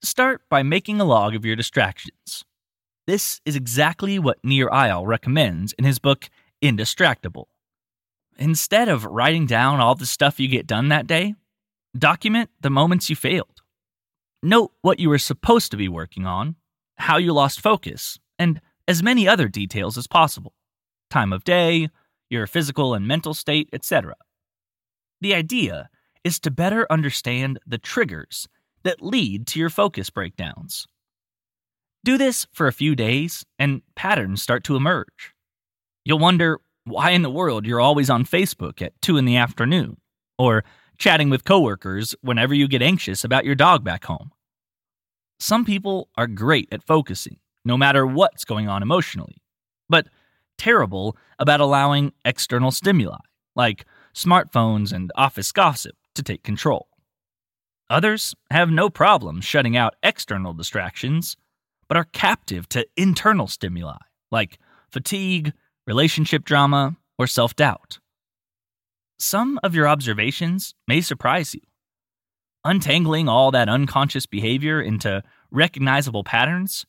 Start 0.03 0.41
by 0.49 0.61
making 0.61 1.01
a 1.01 1.05
log 1.05 1.33
of 1.33 1.43
your 1.43 1.55
distractions. 1.55 2.45
This 3.07 3.41
is 3.45 3.55
exactly 3.55 4.19
what 4.19 4.37
Nir 4.43 4.69
Eyal 4.69 5.07
recommends 5.07 5.73
in 5.73 5.83
his 5.83 5.97
book 5.97 6.29
Indistractable. 6.61 7.45
Instead 8.37 8.87
of 8.87 9.05
writing 9.05 9.47
down 9.47 9.79
all 9.79 9.95
the 9.95 10.05
stuff 10.05 10.39
you 10.39 10.47
get 10.47 10.67
done 10.67 10.89
that 10.89 11.07
day, 11.07 11.33
document 11.97 12.51
the 12.61 12.69
moments 12.69 13.09
you 13.09 13.15
failed. 13.15 13.63
Note 14.43 14.71
what 14.81 14.99
you 14.99 15.09
were 15.09 15.17
supposed 15.17 15.71
to 15.71 15.77
be 15.77 15.89
working 15.89 16.27
on, 16.27 16.55
how 16.97 17.17
you 17.17 17.33
lost 17.33 17.61
focus, 17.61 18.19
and 18.37 18.61
as 18.87 19.01
many 19.01 19.27
other 19.27 19.47
details 19.47 19.97
as 19.97 20.05
possible 20.05 20.53
time 21.09 21.33
of 21.33 21.43
day, 21.43 21.89
your 22.29 22.47
physical 22.47 22.93
and 22.93 23.07
mental 23.07 23.33
state, 23.33 23.69
etc. 23.73 24.15
The 25.21 25.33
idea 25.33 25.89
is 26.23 26.39
to 26.39 26.51
better 26.51 26.85
understand 26.89 27.59
the 27.65 27.77
triggers 27.77 28.47
that 28.83 29.01
lead 29.01 29.47
to 29.47 29.59
your 29.59 29.69
focus 29.69 30.09
breakdowns. 30.09 30.87
Do 32.03 32.17
this 32.17 32.47
for 32.53 32.67
a 32.67 32.73
few 32.73 32.95
days, 32.95 33.45
and 33.57 33.81
patterns 33.95 34.41
start 34.41 34.63
to 34.65 34.75
emerge. 34.75 35.33
You'll 36.05 36.19
wonder 36.19 36.59
why 36.85 37.11
in 37.11 37.21
the 37.23 37.29
world 37.29 37.65
you're 37.65 37.81
always 37.81 38.09
on 38.09 38.23
Facebook 38.25 38.81
at 38.81 38.99
2 39.01 39.17
in 39.17 39.25
the 39.25 39.35
afternoon, 39.35 39.97
or 40.37 40.63
chatting 40.97 41.29
with 41.29 41.43
coworkers 41.43 42.15
whenever 42.21 42.53
you 42.53 42.67
get 42.67 42.81
anxious 42.81 43.23
about 43.23 43.45
your 43.45 43.55
dog 43.55 43.83
back 43.83 44.05
home. 44.05 44.31
Some 45.39 45.65
people 45.65 46.09
are 46.15 46.27
great 46.27 46.67
at 46.71 46.83
focusing, 46.83 47.37
no 47.65 47.77
matter 47.77 48.05
what's 48.05 48.45
going 48.45 48.67
on 48.67 48.81
emotionally. 48.81 49.37
But 49.89 50.07
terrible 50.59 51.17
about 51.39 51.61
allowing 51.61 52.13
external 52.23 52.69
stimuli, 52.69 53.17
like 53.55 53.85
smartphones 54.13 54.93
and 54.93 55.11
office 55.15 55.51
gossip, 55.51 55.95
to 56.13 56.21
take 56.21 56.43
control. 56.43 56.87
Others 57.89 58.35
have 58.51 58.69
no 58.69 58.89
problem 58.89 59.41
shutting 59.41 59.75
out 59.75 59.95
external 60.03 60.53
distractions, 60.53 61.35
but 61.87 61.97
are 61.97 62.03
captive 62.03 62.69
to 62.69 62.85
internal 62.95 63.47
stimuli, 63.47 63.97
like 64.31 64.59
fatigue, 64.91 65.53
relationship 65.87 66.45
drama, 66.45 66.97
or 67.17 67.25
self 67.25 67.55
doubt. 67.55 67.99
Some 69.17 69.59
of 69.63 69.73
your 69.73 69.87
observations 69.87 70.75
may 70.87 71.01
surprise 71.01 71.53
you. 71.55 71.61
Untangling 72.63 73.27
all 73.27 73.51
that 73.51 73.69
unconscious 73.69 74.25
behavior 74.25 74.81
into 74.81 75.23
recognizable 75.51 76.23
patterns 76.23 76.85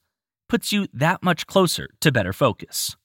puts 0.48 0.72
you 0.72 0.86
that 0.92 1.22
much 1.22 1.46
closer 1.46 1.88
to 2.00 2.12
better 2.12 2.32
focus. 2.32 2.96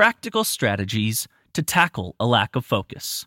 Practical 0.00 0.44
strategies 0.44 1.28
to 1.52 1.62
tackle 1.62 2.16
a 2.18 2.24
lack 2.24 2.56
of 2.56 2.64
focus. 2.64 3.26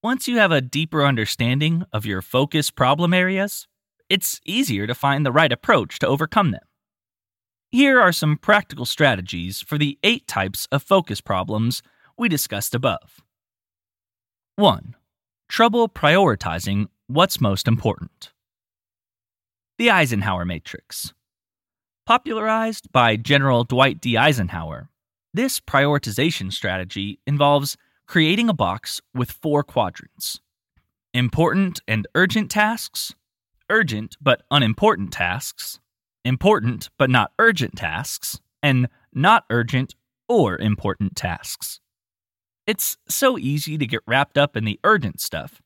Once 0.00 0.28
you 0.28 0.38
have 0.38 0.52
a 0.52 0.60
deeper 0.60 1.04
understanding 1.04 1.82
of 1.92 2.06
your 2.06 2.22
focus 2.22 2.70
problem 2.70 3.12
areas, 3.12 3.66
it's 4.08 4.40
easier 4.46 4.86
to 4.86 4.94
find 4.94 5.26
the 5.26 5.32
right 5.32 5.50
approach 5.50 5.98
to 5.98 6.06
overcome 6.06 6.52
them. 6.52 6.62
Here 7.72 8.00
are 8.00 8.12
some 8.12 8.36
practical 8.36 8.86
strategies 8.86 9.60
for 9.62 9.78
the 9.78 9.98
eight 10.04 10.28
types 10.28 10.68
of 10.70 10.84
focus 10.84 11.20
problems 11.20 11.82
we 12.16 12.28
discussed 12.28 12.72
above. 12.72 13.20
1. 14.54 14.94
Trouble 15.48 15.88
prioritizing 15.88 16.86
what's 17.08 17.40
most 17.40 17.66
important. 17.66 18.30
The 19.76 19.90
Eisenhower 19.90 20.44
Matrix. 20.44 21.14
Popularized 22.06 22.92
by 22.92 23.16
General 23.16 23.64
Dwight 23.64 24.00
D. 24.00 24.16
Eisenhower, 24.16 24.88
this 25.36 25.60
prioritization 25.60 26.50
strategy 26.52 27.20
involves 27.26 27.76
creating 28.06 28.48
a 28.48 28.54
box 28.54 29.00
with 29.14 29.30
four 29.30 29.62
quadrants 29.62 30.40
important 31.12 31.80
and 31.88 32.06
urgent 32.14 32.50
tasks, 32.50 33.14
urgent 33.70 34.16
but 34.20 34.42
unimportant 34.50 35.12
tasks, 35.12 35.80
important 36.24 36.90
but 36.98 37.08
not 37.08 37.32
urgent 37.38 37.74
tasks, 37.74 38.38
and 38.62 38.86
not 39.14 39.44
urgent 39.48 39.94
or 40.28 40.58
important 40.58 41.16
tasks. 41.16 41.80
It's 42.66 42.98
so 43.08 43.38
easy 43.38 43.78
to 43.78 43.86
get 43.86 44.02
wrapped 44.06 44.36
up 44.36 44.56
in 44.56 44.64
the 44.64 44.78
urgent 44.84 45.20
stuff 45.20 45.62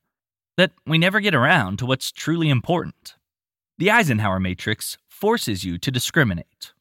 that 0.55 0.71
we 0.85 0.97
never 0.97 1.19
get 1.19 1.35
around 1.35 1.79
to 1.79 1.85
what's 1.85 2.11
truly 2.11 2.49
important. 2.49 3.15
The 3.77 3.91
Eisenhower 3.91 4.39
matrix 4.39 4.97
forces 5.09 5.65
you 5.65 5.77
to 5.79 5.91
discriminate. 5.91 6.73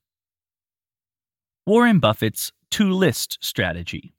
Warren 1.66 1.98
Buffett's 1.98 2.52
two 2.70 2.92
list 2.92 3.38
strategy. 3.40 4.14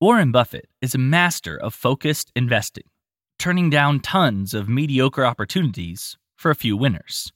Warren 0.00 0.32
Buffett 0.32 0.68
is 0.80 0.94
a 0.94 0.98
master 0.98 1.56
of 1.56 1.74
focused 1.74 2.32
investing, 2.34 2.84
turning 3.38 3.70
down 3.70 4.00
tons 4.00 4.54
of 4.54 4.68
mediocre 4.68 5.24
opportunities 5.24 6.16
for 6.36 6.50
a 6.50 6.54
few 6.56 6.76
winners. 6.76 7.32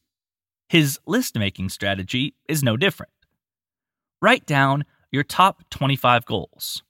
His 0.69 0.99
list 1.07 1.39
making 1.39 1.69
strategy 1.69 2.35
is 2.49 2.63
no 2.63 2.77
different. 2.77 3.13
Write 4.23 4.47
down 4.47 4.85
your 5.13 5.23
top 5.23 5.63
25 5.71 6.25
goals. 6.25 6.83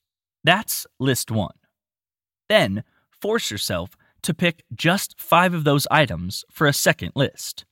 That's 0.45 0.87
list 1.01 1.31
one. 1.31 1.57
Then 2.49 2.85
force 3.11 3.51
yourself 3.51 3.97
to 4.23 4.33
pick 4.33 4.65
just 4.75 5.21
five 5.21 5.53
of 5.53 5.65
those 5.65 5.87
items 5.91 6.45
for 6.51 6.67
a 6.67 6.73
second 6.73 7.13
list. 7.15 7.65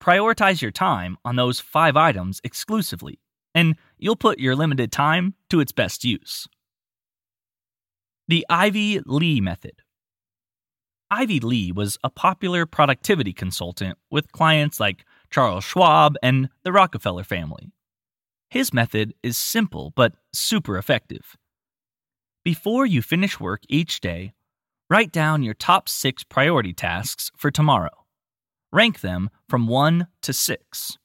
Prioritize 0.00 0.62
your 0.62 0.70
time 0.70 1.18
on 1.24 1.36
those 1.36 1.60
five 1.60 1.96
items 1.96 2.40
exclusively, 2.44 3.18
and 3.58 3.74
you'll 3.98 4.14
put 4.14 4.38
your 4.38 4.54
limited 4.54 4.92
time 4.92 5.34
to 5.50 5.58
its 5.58 5.72
best 5.72 6.04
use. 6.04 6.46
The 8.28 8.46
Ivy 8.48 9.00
Lee 9.04 9.40
Method 9.40 9.82
Ivy 11.10 11.40
Lee 11.40 11.72
was 11.72 11.98
a 12.04 12.10
popular 12.10 12.66
productivity 12.66 13.32
consultant 13.32 13.98
with 14.12 14.30
clients 14.30 14.78
like 14.78 15.04
Charles 15.30 15.64
Schwab 15.64 16.14
and 16.22 16.50
the 16.62 16.70
Rockefeller 16.70 17.24
family. 17.24 17.72
His 18.48 18.72
method 18.72 19.12
is 19.24 19.36
simple 19.36 19.92
but 19.96 20.12
super 20.32 20.78
effective. 20.78 21.36
Before 22.44 22.86
you 22.86 23.02
finish 23.02 23.40
work 23.40 23.62
each 23.68 24.00
day, 24.00 24.34
write 24.88 25.10
down 25.10 25.42
your 25.42 25.54
top 25.54 25.88
six 25.88 26.22
priority 26.22 26.72
tasks 26.72 27.32
for 27.36 27.50
tomorrow. 27.50 28.04
Rank 28.70 29.00
them 29.00 29.30
from 29.48 29.66
1 29.66 30.06
to 30.22 30.32
6. 30.32 30.98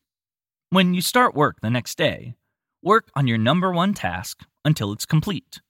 When 0.70 0.94
you 0.94 1.02
start 1.02 1.34
work 1.34 1.62
the 1.62 1.70
next 1.72 1.98
day, 1.98 2.36
work 2.84 3.10
on 3.16 3.28
your 3.28 3.38
number 3.38 3.72
one 3.72 3.94
task 3.94 4.42
until 4.66 4.92
it's 4.92 5.06
complete. 5.06 5.62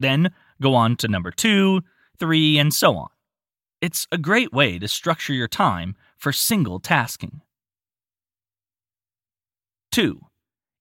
Then 0.00 0.32
go 0.60 0.74
on 0.74 0.96
to 0.96 1.08
number 1.08 1.30
2, 1.30 1.82
3, 2.18 2.58
and 2.58 2.72
so 2.72 2.96
on. 2.96 3.08
It's 3.80 4.06
a 4.10 4.18
great 4.18 4.52
way 4.52 4.78
to 4.78 4.88
structure 4.88 5.32
your 5.32 5.48
time 5.48 5.94
for 6.16 6.32
single 6.32 6.80
tasking. 6.80 7.42
2. 9.92 10.20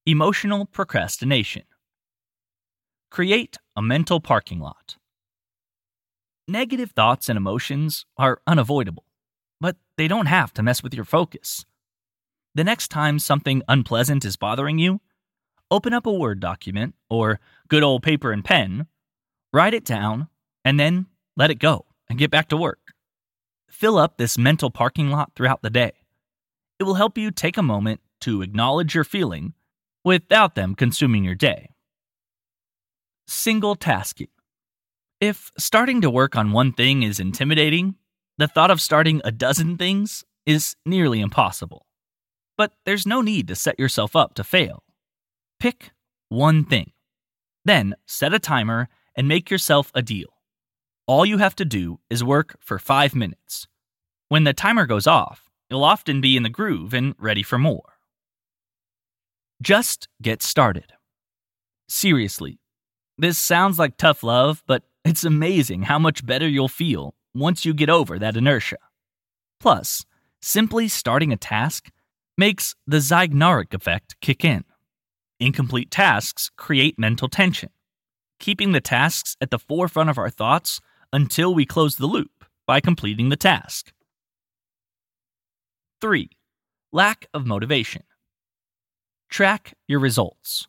Emotional 0.05 0.65
procrastination. 0.65 1.63
Create 3.11 3.57
a 3.75 3.81
mental 3.81 4.19
parking 4.19 4.59
lot. 4.59 4.97
Negative 6.47 6.91
thoughts 6.91 7.29
and 7.29 7.37
emotions 7.37 8.05
are 8.17 8.41
unavoidable, 8.47 9.05
but 9.61 9.77
they 9.97 10.07
don't 10.07 10.25
have 10.25 10.53
to 10.53 10.63
mess 10.63 10.81
with 10.81 10.93
your 10.93 11.05
focus. 11.05 11.65
The 12.55 12.63
next 12.63 12.89
time 12.89 13.19
something 13.19 13.61
unpleasant 13.67 14.25
is 14.25 14.35
bothering 14.35 14.77
you, 14.77 14.99
open 15.71 15.93
up 15.93 16.05
a 16.05 16.13
Word 16.13 16.39
document 16.39 16.95
or 17.09 17.39
good 17.67 17.83
old 17.83 18.03
paper 18.03 18.31
and 18.31 18.43
pen, 18.43 18.87
write 19.51 19.73
it 19.73 19.85
down, 19.85 20.27
and 20.63 20.79
then 20.79 21.07
let 21.35 21.51
it 21.51 21.59
go 21.59 21.85
and 22.09 22.19
get 22.19 22.31
back 22.31 22.49
to 22.49 22.57
work 22.57 22.79
fill 23.73 23.97
up 23.97 24.17
this 24.17 24.37
mental 24.37 24.69
parking 24.69 25.09
lot 25.09 25.31
throughout 25.35 25.61
the 25.61 25.69
day. 25.69 25.91
It 26.79 26.83
will 26.83 26.93
help 26.93 27.17
you 27.17 27.31
take 27.31 27.57
a 27.57 27.63
moment 27.63 28.01
to 28.21 28.41
acknowledge 28.41 28.95
your 28.95 29.03
feeling 29.03 29.53
without 30.05 30.55
them 30.55 30.75
consuming 30.75 31.23
your 31.23 31.35
day. 31.35 31.69
Single 33.27 33.75
tasking. 33.75 34.27
If 35.19 35.51
starting 35.57 36.01
to 36.01 36.09
work 36.09 36.35
on 36.35 36.51
one 36.51 36.71
thing 36.71 37.03
is 37.03 37.19
intimidating, 37.19 37.95
the 38.37 38.47
thought 38.47 38.71
of 38.71 38.81
starting 38.81 39.21
a 39.23 39.31
dozen 39.31 39.77
things 39.77 40.23
is 40.45 40.75
nearly 40.85 41.19
impossible. 41.19 41.85
But 42.57 42.73
there's 42.85 43.07
no 43.07 43.21
need 43.21 43.47
to 43.47 43.55
set 43.55 43.79
yourself 43.79 44.15
up 44.15 44.35
to 44.35 44.43
fail. 44.43 44.83
Pick 45.63 45.91
one 46.27 46.65
thing. 46.65 46.91
Then 47.63 47.95
set 48.05 48.33
a 48.33 48.37
timer 48.37 48.89
and 49.15 49.29
make 49.29 49.49
yourself 49.49 49.93
a 49.95 50.01
deal. 50.01 50.27
All 51.07 51.25
you 51.25 51.37
have 51.37 51.55
to 51.55 51.63
do 51.63 52.01
is 52.09 52.21
work 52.21 52.57
for 52.59 52.77
five 52.77 53.15
minutes. 53.15 53.69
When 54.27 54.43
the 54.43 54.51
timer 54.51 54.85
goes 54.85 55.07
off, 55.07 55.49
you'll 55.69 55.85
often 55.85 56.19
be 56.19 56.35
in 56.35 56.43
the 56.43 56.49
groove 56.49 56.93
and 56.93 57.15
ready 57.17 57.43
for 57.43 57.57
more. 57.57 57.93
Just 59.61 60.09
get 60.21 60.43
started. 60.43 60.91
Seriously, 61.87 62.59
this 63.17 63.39
sounds 63.39 63.79
like 63.79 63.95
tough 63.95 64.21
love, 64.21 64.63
but 64.67 64.83
it's 65.05 65.23
amazing 65.23 65.83
how 65.83 65.97
much 65.97 66.25
better 66.25 66.45
you'll 66.45 66.67
feel 66.67 67.15
once 67.33 67.63
you 67.63 67.73
get 67.73 67.89
over 67.89 68.19
that 68.19 68.35
inertia. 68.35 68.79
Plus, 69.61 70.03
simply 70.41 70.89
starting 70.89 71.31
a 71.31 71.37
task 71.37 71.89
makes 72.37 72.75
the 72.85 72.97
Zeigarnik 72.97 73.73
effect 73.73 74.19
kick 74.19 74.43
in. 74.43 74.65
Incomplete 75.43 75.91
tasks 75.91 76.49
create 76.55 76.97
mental 76.97 77.27
tension. 77.27 77.67
Keeping 78.39 78.71
the 78.71 78.79
tasks 78.79 79.35
at 79.41 79.51
the 79.51 79.59
forefront 79.59 80.09
of 80.09 80.17
our 80.17 80.29
thoughts 80.29 80.79
until 81.11 81.53
we 81.53 81.65
close 81.65 81.97
the 81.97 82.07
loop 82.07 82.45
by 82.65 82.79
completing 82.79 83.27
the 83.27 83.35
task. 83.35 83.91
3. 85.99 86.29
Lack 86.93 87.27
of 87.33 87.45
motivation. 87.45 88.03
Track 89.29 89.73
your 89.85 89.99
results. 89.99 90.65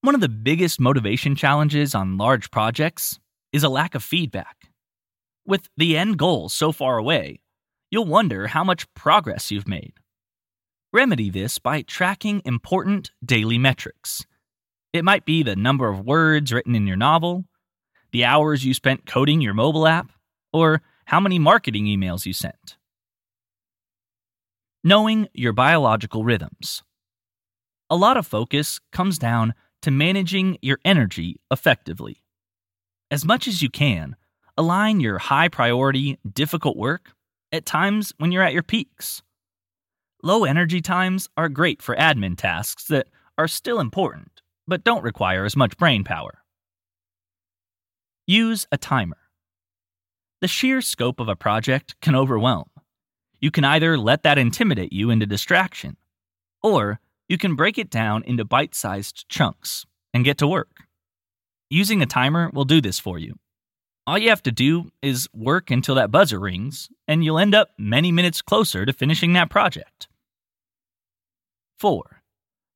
One 0.00 0.14
of 0.14 0.22
the 0.22 0.30
biggest 0.30 0.80
motivation 0.80 1.36
challenges 1.36 1.94
on 1.94 2.16
large 2.16 2.50
projects 2.50 3.18
is 3.52 3.64
a 3.64 3.68
lack 3.68 3.94
of 3.94 4.02
feedback. 4.02 4.70
With 5.46 5.68
the 5.76 5.94
end 5.94 6.16
goal 6.16 6.48
so 6.48 6.72
far 6.72 6.96
away, 6.96 7.40
you'll 7.90 8.06
wonder 8.06 8.46
how 8.46 8.64
much 8.64 8.90
progress 8.94 9.50
you've 9.50 9.68
made. 9.68 9.92
Remedy 10.90 11.28
this 11.28 11.58
by 11.58 11.82
tracking 11.82 12.40
important 12.46 13.10
daily 13.22 13.58
metrics. 13.58 14.24
It 14.94 15.04
might 15.04 15.26
be 15.26 15.42
the 15.42 15.54
number 15.54 15.86
of 15.86 16.00
words 16.00 16.50
written 16.50 16.74
in 16.74 16.86
your 16.86 16.96
novel, 16.96 17.44
the 18.10 18.24
hours 18.24 18.64
you 18.64 18.72
spent 18.72 19.04
coding 19.04 19.42
your 19.42 19.52
mobile 19.52 19.86
app, 19.86 20.10
or 20.50 20.80
how 21.04 21.20
many 21.20 21.38
marketing 21.38 21.84
emails 21.84 22.24
you 22.24 22.32
sent. 22.32 22.78
Knowing 24.82 25.28
your 25.34 25.52
biological 25.52 26.24
rhythms. 26.24 26.82
A 27.90 27.96
lot 27.96 28.16
of 28.16 28.26
focus 28.26 28.80
comes 28.90 29.18
down 29.18 29.52
to 29.82 29.90
managing 29.90 30.56
your 30.62 30.78
energy 30.86 31.38
effectively. 31.50 32.22
As 33.10 33.26
much 33.26 33.46
as 33.46 33.60
you 33.60 33.68
can, 33.68 34.16
align 34.56 35.00
your 35.00 35.18
high 35.18 35.48
priority, 35.48 36.18
difficult 36.32 36.78
work 36.78 37.12
at 37.52 37.66
times 37.66 38.14
when 38.16 38.32
you're 38.32 38.42
at 38.42 38.54
your 38.54 38.62
peaks. 38.62 39.22
Low 40.22 40.44
energy 40.44 40.80
times 40.80 41.28
are 41.36 41.48
great 41.48 41.80
for 41.80 41.94
admin 41.94 42.36
tasks 42.36 42.86
that 42.88 43.06
are 43.36 43.46
still 43.46 43.78
important, 43.78 44.42
but 44.66 44.82
don't 44.82 45.04
require 45.04 45.44
as 45.44 45.54
much 45.54 45.76
brain 45.76 46.02
power. 46.02 46.42
Use 48.26 48.66
a 48.72 48.76
timer. 48.76 49.18
The 50.40 50.48
sheer 50.48 50.80
scope 50.80 51.20
of 51.20 51.28
a 51.28 51.36
project 51.36 51.94
can 52.00 52.16
overwhelm. 52.16 52.68
You 53.40 53.52
can 53.52 53.64
either 53.64 53.96
let 53.96 54.24
that 54.24 54.38
intimidate 54.38 54.92
you 54.92 55.10
into 55.10 55.24
distraction, 55.24 55.96
or 56.64 56.98
you 57.28 57.38
can 57.38 57.54
break 57.54 57.78
it 57.78 57.88
down 57.88 58.24
into 58.24 58.44
bite 58.44 58.74
sized 58.74 59.28
chunks 59.28 59.86
and 60.12 60.24
get 60.24 60.38
to 60.38 60.48
work. 60.48 60.84
Using 61.70 62.02
a 62.02 62.06
timer 62.06 62.50
will 62.52 62.64
do 62.64 62.80
this 62.80 62.98
for 62.98 63.18
you. 63.20 63.36
All 64.04 64.18
you 64.18 64.30
have 64.30 64.42
to 64.44 64.52
do 64.52 64.90
is 65.00 65.28
work 65.32 65.70
until 65.70 65.94
that 65.94 66.10
buzzer 66.10 66.40
rings, 66.40 66.88
and 67.06 67.22
you'll 67.22 67.38
end 67.38 67.54
up 67.54 67.68
many 67.78 68.10
minutes 68.10 68.42
closer 68.42 68.84
to 68.84 68.92
finishing 68.92 69.34
that 69.34 69.50
project. 69.50 70.07
4. 71.78 72.22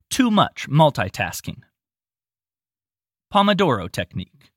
Too 0.09 0.31
much 0.31 0.69
multitasking. 0.69 1.63
Pomodoro 3.33 3.91
Technique 3.91 4.51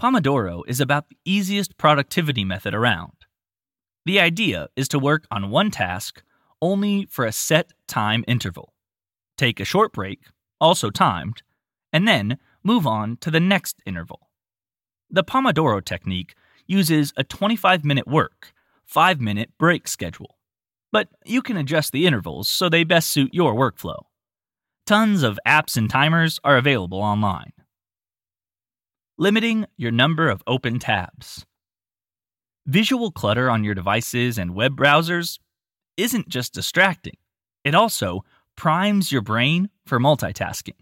Pomodoro 0.00 0.62
is 0.68 0.80
about 0.80 1.08
the 1.08 1.16
easiest 1.24 1.76
productivity 1.76 2.44
method 2.44 2.72
around. 2.72 3.14
The 4.06 4.20
idea 4.20 4.68
is 4.76 4.86
to 4.88 5.00
work 5.00 5.26
on 5.28 5.50
one 5.50 5.72
task 5.72 6.22
only 6.60 7.06
for 7.06 7.24
a 7.24 7.32
set 7.32 7.72
time 7.88 8.24
interval. 8.28 8.74
Take 9.36 9.58
a 9.58 9.64
short 9.64 9.92
break, 9.92 10.20
also 10.60 10.90
timed, 10.90 11.42
and 11.92 12.06
then 12.06 12.38
move 12.62 12.86
on 12.86 13.16
to 13.22 13.30
the 13.32 13.40
next 13.40 13.82
interval. 13.84 14.28
The 15.10 15.24
Pomodoro 15.24 15.84
technique 15.84 16.36
uses 16.68 17.12
a 17.16 17.24
25 17.24 17.84
minute 17.84 18.06
work, 18.06 18.52
5 18.84 19.20
minute 19.20 19.50
break 19.58 19.88
schedule, 19.88 20.36
but 20.92 21.08
you 21.24 21.42
can 21.42 21.56
adjust 21.56 21.92
the 21.92 22.06
intervals 22.06 22.48
so 22.48 22.68
they 22.68 22.84
best 22.84 23.08
suit 23.08 23.34
your 23.34 23.54
workflow. 23.54 24.02
Tons 24.86 25.22
of 25.22 25.38
apps 25.46 25.76
and 25.76 25.88
timers 25.88 26.38
are 26.44 26.56
available 26.56 27.00
online. 27.00 27.52
Limiting 29.18 29.66
your 29.76 29.90
number 29.90 30.28
of 30.28 30.42
open 30.46 30.78
tabs. 30.78 31.46
Visual 32.66 33.10
clutter 33.10 33.50
on 33.50 33.64
your 33.64 33.74
devices 33.74 34.38
and 34.38 34.54
web 34.54 34.76
browsers 34.76 35.38
isn't 35.96 36.28
just 36.28 36.54
distracting, 36.54 37.16
it 37.64 37.74
also 37.74 38.24
primes 38.56 39.10
your 39.10 39.22
brain 39.22 39.70
for 39.86 39.98
multitasking. 39.98 40.76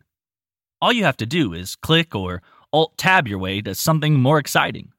All 0.82 0.92
you 0.92 1.04
have 1.04 1.16
to 1.18 1.26
do 1.26 1.52
is 1.52 1.76
click 1.76 2.14
or 2.14 2.42
alt 2.72 2.96
tab 2.96 3.28
your 3.28 3.38
way 3.38 3.60
to 3.62 3.74
something 3.74 4.14
more 4.14 4.38
exciting. 4.38 4.92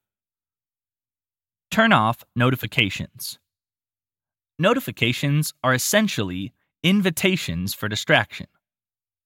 Turn 1.72 1.94
off 1.94 2.24
notifications. 2.36 3.40
Notifications 4.62 5.56
are 5.64 5.74
essentially 5.74 6.54
invitations 6.84 7.74
for 7.74 7.90
distraction. 7.90 8.46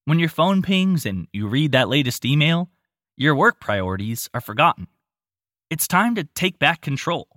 When 0.06 0.18
your 0.18 0.30
phone 0.30 0.62
pings 0.62 1.06
and 1.06 1.28
you 1.34 1.48
read 1.48 1.74
that 1.74 1.90
latest 1.90 2.24
email, 2.24 2.70
your 3.18 3.36
work 3.36 3.60
priorities 3.60 4.30
are 4.34 4.40
forgotten. 4.40 4.88
It's 5.70 5.90
time 5.90 6.16
to 6.16 6.24
take 6.24 6.58
back 6.58 6.80
control. 6.80 7.28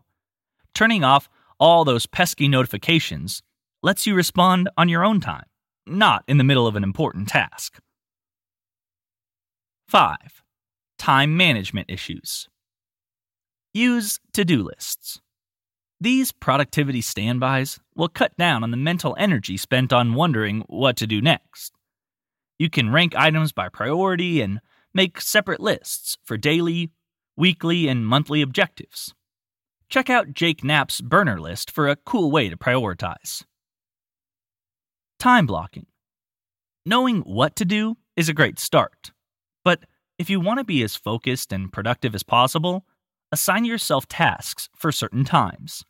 Turning 0.75 1.03
off 1.03 1.29
all 1.59 1.85
those 1.85 2.07
pesky 2.07 2.47
notifications 2.47 3.43
lets 3.83 4.07
you 4.07 4.15
respond 4.15 4.71
on 4.77 4.89
your 4.89 5.05
own 5.05 5.21
time, 5.21 5.47
not 5.85 6.23
in 6.29 6.39
the 6.39 6.45
middle 6.45 6.69
of 6.69 6.77
an 6.77 6.85
important 6.85 7.27
task. 7.27 7.81
5. 9.89 10.45
Time 11.01 11.37
management 11.37 11.91
issues. 11.91 12.49
Use 13.75 14.21
to 14.35 14.45
do 14.45 14.63
lists. 14.63 15.21
These 16.01 16.31
productivity 16.31 17.01
standbys 17.01 17.81
will 17.97 18.09
cut 18.09 18.37
down 18.37 18.63
on 18.63 18.71
the 18.71 18.77
mental 18.77 19.17
energy 19.19 19.57
spent 19.57 19.93
on 19.93 20.15
wondering 20.15 20.63
what 20.69 20.97
to 20.99 21.07
do 21.07 21.21
next. 21.21 21.73
You 22.59 22.71
can 22.71 22.93
rank 22.93 23.17
items 23.17 23.53
by 23.53 23.69
priority 23.69 24.41
and 24.41 24.61
make 24.95 25.21
separate 25.21 25.61
lists 25.61 26.17
for 26.25 26.37
daily, 26.37 26.91
weekly, 27.37 27.89
and 27.89 28.07
monthly 28.07 28.43
objectives. 28.43 29.13
Check 29.89 30.09
out 30.09 30.35
Jake 30.35 30.63
Knapp's 30.63 31.01
burner 31.01 31.41
list 31.41 31.71
for 31.71 31.89
a 31.89 31.97
cool 31.97 32.31
way 32.31 32.49
to 32.49 32.57
prioritize. 32.57 33.45
Time 35.19 35.47
blocking. 35.47 35.87
Knowing 36.87 37.21
what 37.23 37.57
to 37.57 37.65
do 37.65 37.97
is 38.17 38.29
a 38.29 38.35
great 38.35 38.59
start. 38.59 39.11
But 39.65 39.81
if 40.17 40.31
you 40.31 40.41
want 40.41 40.59
to 40.59 40.65
be 40.65 40.83
as 40.83 40.95
focused 40.95 41.53
and 41.53 41.73
productive 41.73 42.15
as 42.15 42.23
possible, 42.23 42.85
assign 43.33 43.65
yourself 43.65 44.07
tasks 44.09 44.69
for 44.77 44.93
certain 44.93 45.25
times. 45.25 45.85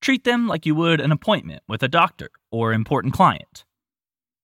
Treat 0.00 0.24
them 0.24 0.46
like 0.46 0.66
you 0.66 0.74
would 0.74 1.00
an 1.00 1.12
appointment 1.12 1.62
with 1.66 1.82
a 1.82 1.88
doctor 1.88 2.30
or 2.50 2.72
important 2.72 3.14
client. 3.14 3.64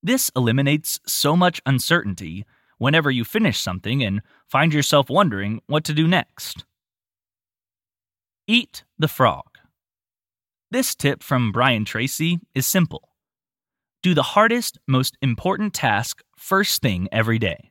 This 0.02 0.30
eliminates 0.34 0.98
so 1.06 1.36
much 1.36 1.60
uncertainty 1.66 2.46
whenever 2.78 3.10
you 3.10 3.24
finish 3.24 3.60
something 3.60 4.02
and 4.02 4.22
find 4.48 4.72
yourself 4.72 5.10
wondering 5.10 5.60
what 5.66 5.84
to 5.84 5.92
do 5.92 6.08
next. 6.08 6.64
Eat 8.46 8.84
the 8.98 9.08
frog. 9.08 9.44
This 10.70 10.94
tip 10.94 11.22
from 11.22 11.52
Brian 11.52 11.84
Tracy 11.84 12.38
is 12.54 12.66
simple 12.66 13.10
do 14.02 14.14
the 14.14 14.22
hardest, 14.22 14.78
most 14.86 15.18
important 15.20 15.74
task 15.74 16.22
first 16.38 16.80
thing 16.80 17.06
every 17.12 17.38
day. 17.38 17.70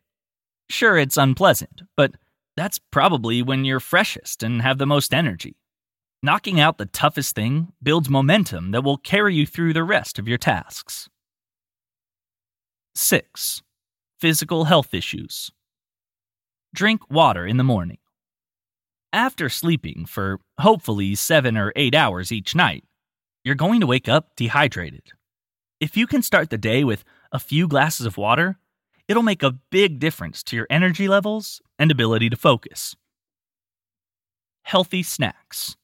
Sure, 0.70 0.96
it's 0.96 1.18
unpleasant, 1.18 1.82
but 1.98 2.12
that's 2.60 2.80
probably 2.92 3.42
when 3.42 3.64
you're 3.64 3.80
freshest 3.80 4.44
and 4.44 4.62
have 4.62 4.78
the 4.78 4.86
most 4.86 5.14
energy. 5.14 5.56
Knocking 6.22 6.60
out 6.60 6.78
the 6.78 6.86
toughest 6.86 7.34
thing 7.34 7.72
builds 7.82 8.10
momentum 8.10 8.72
that 8.72 8.84
will 8.84 8.98
carry 8.98 9.34
you 9.34 9.46
through 9.46 9.72
the 9.72 9.84
rest 9.84 10.20
of 10.20 10.28
your 10.28 10.38
tasks. 10.38 11.08
6. 12.96 13.62
Physical 14.20 14.66
health 14.66 14.94
issues. 14.94 15.52
Drink 16.76 17.10
water 17.10 17.48
in 17.48 17.56
the 17.56 17.64
morning. 17.64 18.00
After 19.14 19.48
sleeping 19.48 20.06
for 20.06 20.40
hopefully 20.60 21.16
7 21.16 21.56
or 21.56 21.72
8 21.78 21.96
hours 21.96 22.32
each 22.32 22.54
night, 22.54 22.84
you're 23.46 23.56
going 23.56 23.80
to 23.80 23.88
wake 23.88 24.10
up 24.10 24.36
dehydrated. 24.36 25.04
If 25.80 25.96
you 25.96 26.06
can 26.06 26.22
start 26.22 26.50
the 26.50 26.58
day 26.58 26.84
with 26.84 27.06
a 27.32 27.40
few 27.40 27.68
glasses 27.68 28.06
of 28.06 28.18
water, 28.18 28.60
it'll 29.10 29.24
make 29.24 29.44
a 29.44 29.58
big 29.72 30.00
difference 30.00 30.44
to 30.44 30.56
your 30.56 30.68
energy 30.70 31.08
levels 31.08 31.62
and 31.80 31.92
ability 31.92 32.30
to 32.30 32.38
focus. 32.38 32.96
Healthy 34.62 35.04
snacks. 35.04 35.76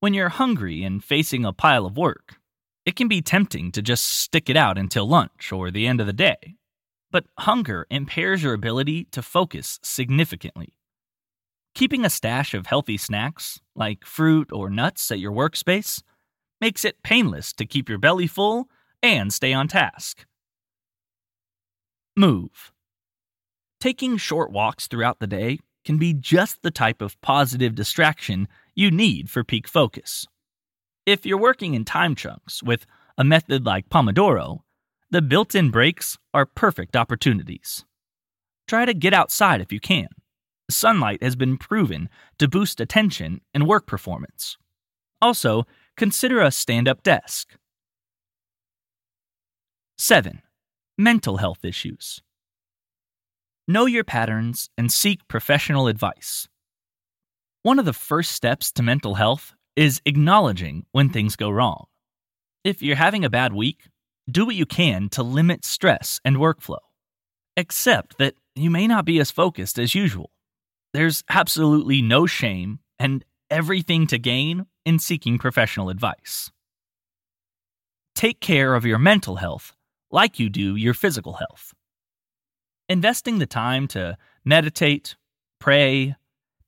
When 0.00 0.12
you're 0.12 0.28
hungry 0.28 0.84
and 0.84 1.02
facing 1.02 1.44
a 1.44 1.52
pile 1.52 1.86
of 1.86 1.96
work, 1.96 2.36
it 2.84 2.94
can 2.94 3.08
be 3.08 3.22
tempting 3.22 3.72
to 3.72 3.82
just 3.82 4.04
stick 4.04 4.50
it 4.50 4.56
out 4.56 4.76
until 4.76 5.08
lunch 5.08 5.50
or 5.50 5.70
the 5.70 5.86
end 5.86 6.00
of 6.00 6.06
the 6.06 6.12
day. 6.12 6.56
But 7.10 7.24
hunger 7.38 7.86
impairs 7.90 8.42
your 8.42 8.52
ability 8.54 9.04
to 9.12 9.22
focus 9.22 9.80
significantly. 9.82 10.74
Keeping 11.74 12.04
a 12.04 12.10
stash 12.10 12.52
of 12.52 12.66
healthy 12.66 12.96
snacks, 12.98 13.60
like 13.74 14.04
fruit 14.04 14.50
or 14.52 14.68
nuts, 14.68 15.10
at 15.10 15.18
your 15.18 15.32
workspace 15.32 16.02
makes 16.60 16.84
it 16.84 17.02
painless 17.02 17.52
to 17.54 17.64
keep 17.64 17.88
your 17.88 17.98
belly 17.98 18.26
full 18.26 18.68
and 19.02 19.32
stay 19.32 19.52
on 19.52 19.68
task. 19.68 20.26
Move. 22.16 22.72
Taking 23.80 24.16
short 24.16 24.50
walks 24.50 24.86
throughout 24.86 25.20
the 25.20 25.26
day 25.26 25.58
can 25.84 25.96
be 25.96 26.12
just 26.12 26.62
the 26.62 26.70
type 26.70 27.00
of 27.00 27.20
positive 27.20 27.74
distraction 27.74 28.48
you 28.74 28.90
need 28.90 29.30
for 29.30 29.44
peak 29.44 29.66
focus. 29.66 30.26
If 31.06 31.24
you're 31.24 31.38
working 31.38 31.74
in 31.74 31.84
time 31.84 32.14
chunks 32.14 32.62
with 32.62 32.84
a 33.16 33.24
method 33.24 33.64
like 33.64 33.88
Pomodoro, 33.88 34.60
the 35.10 35.22
built 35.22 35.54
in 35.54 35.70
breaks 35.70 36.18
are 36.34 36.46
perfect 36.46 36.94
opportunities. 36.94 37.84
Try 38.68 38.84
to 38.84 38.94
get 38.94 39.14
outside 39.14 39.60
if 39.60 39.72
you 39.72 39.80
can. 39.80 40.08
Sunlight 40.70 41.22
has 41.22 41.34
been 41.34 41.56
proven 41.56 42.08
to 42.38 42.48
boost 42.48 42.80
attention 42.80 43.40
and 43.52 43.66
work 43.66 43.86
performance. 43.86 44.56
Also, 45.22 45.66
consider 45.96 46.40
a 46.40 46.50
stand 46.50 46.86
up 46.86 47.02
desk. 47.02 47.56
7 49.98 50.42
mental 51.00 51.38
health 51.38 51.64
issues. 51.64 52.20
Know 53.66 53.86
your 53.86 54.04
patterns 54.04 54.68
and 54.76 54.92
seek 54.92 55.26
professional 55.28 55.86
advice. 55.86 56.46
One 57.62 57.78
of 57.78 57.86
the 57.86 57.94
first 57.94 58.32
steps 58.32 58.70
to 58.72 58.82
mental 58.82 59.14
health 59.14 59.54
is 59.76 60.02
acknowledging 60.04 60.84
when 60.92 61.08
things 61.08 61.36
go 61.36 61.48
wrong. 61.48 61.86
If 62.64 62.82
you're 62.82 62.96
having 62.96 63.24
a 63.24 63.30
bad 63.30 63.54
week, 63.54 63.88
do 64.30 64.44
what 64.44 64.56
you 64.56 64.66
can 64.66 65.08
to 65.10 65.22
limit 65.22 65.64
stress 65.64 66.20
and 66.22 66.36
workflow. 66.36 66.80
Accept 67.56 68.18
that 68.18 68.34
you 68.54 68.70
may 68.70 68.86
not 68.86 69.06
be 69.06 69.18
as 69.20 69.30
focused 69.30 69.78
as 69.78 69.94
usual. 69.94 70.30
There's 70.92 71.24
absolutely 71.30 72.02
no 72.02 72.26
shame 72.26 72.80
and 72.98 73.24
everything 73.48 74.06
to 74.08 74.18
gain 74.18 74.66
in 74.84 74.98
seeking 74.98 75.38
professional 75.38 75.88
advice. 75.88 76.50
Take 78.14 78.40
care 78.40 78.74
of 78.74 78.84
your 78.84 78.98
mental 78.98 79.36
health 79.36 79.74
like 80.10 80.38
you 80.38 80.48
do 80.48 80.76
your 80.76 80.94
physical 80.94 81.34
health. 81.34 81.72
Investing 82.88 83.38
the 83.38 83.46
time 83.46 83.86
to 83.88 84.16
meditate, 84.44 85.16
pray, 85.60 86.16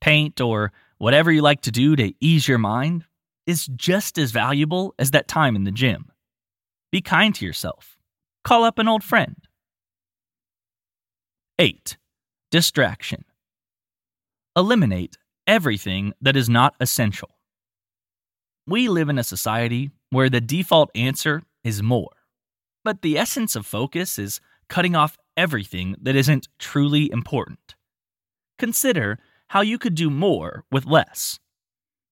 paint, 0.00 0.40
or 0.40 0.72
whatever 0.98 1.32
you 1.32 1.42
like 1.42 1.62
to 1.62 1.72
do 1.72 1.96
to 1.96 2.12
ease 2.20 2.46
your 2.46 2.58
mind 2.58 3.04
is 3.46 3.66
just 3.66 4.18
as 4.18 4.30
valuable 4.30 4.94
as 4.98 5.10
that 5.10 5.28
time 5.28 5.56
in 5.56 5.64
the 5.64 5.72
gym. 5.72 6.10
Be 6.92 7.00
kind 7.00 7.34
to 7.34 7.44
yourself. 7.44 7.96
Call 8.44 8.64
up 8.64 8.78
an 8.78 8.88
old 8.88 9.02
friend. 9.02 9.36
8. 11.58 11.96
Distraction. 12.50 13.24
Eliminate 14.56 15.16
everything 15.46 16.12
that 16.20 16.36
is 16.36 16.48
not 16.48 16.74
essential. 16.80 17.30
We 18.66 18.88
live 18.88 19.08
in 19.08 19.18
a 19.18 19.24
society 19.24 19.90
where 20.10 20.30
the 20.30 20.40
default 20.40 20.90
answer 20.94 21.42
is 21.64 21.82
more. 21.82 22.10
But 22.84 23.02
the 23.02 23.18
essence 23.18 23.54
of 23.54 23.66
focus 23.66 24.18
is 24.18 24.40
cutting 24.68 24.96
off 24.96 25.16
everything 25.36 25.96
that 26.00 26.16
isn't 26.16 26.48
truly 26.58 27.10
important. 27.10 27.74
Consider 28.58 29.18
how 29.48 29.60
you 29.60 29.78
could 29.78 29.94
do 29.94 30.10
more 30.10 30.64
with 30.70 30.86
less. 30.86 31.38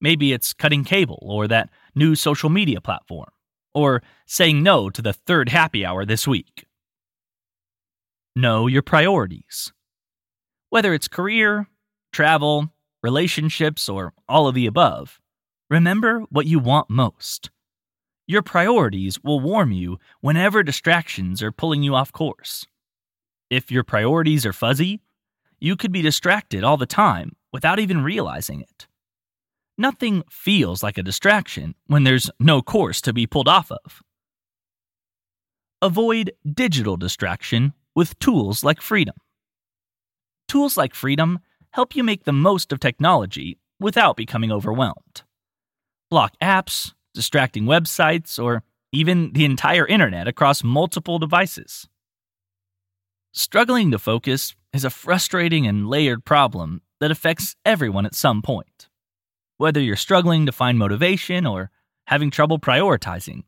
Maybe 0.00 0.32
it's 0.32 0.52
cutting 0.52 0.84
cable 0.84 1.18
or 1.22 1.48
that 1.48 1.70
new 1.94 2.14
social 2.14 2.50
media 2.50 2.80
platform, 2.80 3.30
or 3.74 4.02
saying 4.26 4.62
no 4.62 4.90
to 4.90 5.02
the 5.02 5.12
third 5.12 5.48
happy 5.48 5.84
hour 5.84 6.04
this 6.04 6.26
week. 6.26 6.66
Know 8.34 8.66
your 8.66 8.82
priorities. 8.82 9.72
Whether 10.70 10.94
it's 10.94 11.08
career, 11.08 11.66
travel, 12.12 12.72
relationships, 13.02 13.88
or 13.88 14.12
all 14.28 14.46
of 14.46 14.54
the 14.54 14.66
above, 14.66 15.20
remember 15.68 16.20
what 16.30 16.46
you 16.46 16.58
want 16.58 16.88
most. 16.88 17.50
Your 18.30 18.42
priorities 18.42 19.18
will 19.24 19.40
warm 19.40 19.72
you 19.72 19.98
whenever 20.20 20.62
distractions 20.62 21.42
are 21.42 21.50
pulling 21.50 21.82
you 21.82 21.96
off 21.96 22.12
course. 22.12 22.64
If 23.50 23.72
your 23.72 23.82
priorities 23.82 24.46
are 24.46 24.52
fuzzy, 24.52 25.00
you 25.58 25.74
could 25.74 25.90
be 25.90 26.00
distracted 26.00 26.62
all 26.62 26.76
the 26.76 26.86
time 26.86 27.32
without 27.52 27.80
even 27.80 28.04
realizing 28.04 28.60
it. 28.60 28.86
Nothing 29.76 30.22
feels 30.30 30.80
like 30.80 30.96
a 30.96 31.02
distraction 31.02 31.74
when 31.88 32.04
there's 32.04 32.30
no 32.38 32.62
course 32.62 33.00
to 33.00 33.12
be 33.12 33.26
pulled 33.26 33.48
off 33.48 33.72
of. 33.72 34.00
Avoid 35.82 36.30
digital 36.54 36.96
distraction 36.96 37.72
with 37.96 38.16
tools 38.20 38.62
like 38.62 38.80
Freedom. 38.80 39.16
Tools 40.46 40.76
like 40.76 40.94
Freedom 40.94 41.40
help 41.72 41.96
you 41.96 42.04
make 42.04 42.22
the 42.22 42.32
most 42.32 42.70
of 42.70 42.78
technology 42.78 43.58
without 43.80 44.16
becoming 44.16 44.52
overwhelmed. 44.52 45.22
Block 46.10 46.34
apps, 46.40 46.92
distracting 47.20 47.64
websites, 47.64 48.42
or 48.42 48.62
even 48.92 49.34
the 49.34 49.44
entire 49.44 49.86
internet 49.86 50.26
across 50.26 50.64
multiple 50.64 51.18
devices. 51.18 51.86
Struggling 53.32 53.90
to 53.90 53.98
focus 53.98 54.56
is 54.72 54.86
a 54.86 54.90
frustrating 54.90 55.66
and 55.66 55.86
layered 55.86 56.24
problem 56.24 56.80
that 56.98 57.10
affects 57.10 57.56
everyone 57.62 58.06
at 58.06 58.14
some 58.14 58.40
point. 58.40 58.88
Whether 59.58 59.80
you're 59.80 59.96
struggling 59.96 60.46
to 60.46 60.52
find 60.52 60.78
motivation 60.78 61.44
or 61.44 61.70
having 62.06 62.30
trouble 62.30 62.58
prioritizing, 62.58 63.42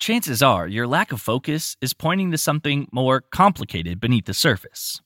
chances 0.00 0.42
are 0.42 0.66
your 0.66 0.88
lack 0.88 1.12
of 1.12 1.20
focus 1.20 1.76
is 1.80 1.94
pointing 1.94 2.32
to 2.32 2.38
something 2.38 2.88
more 2.90 3.20
complicated 3.20 4.00
beneath 4.00 4.24
the 4.24 4.34
surface. 4.34 5.00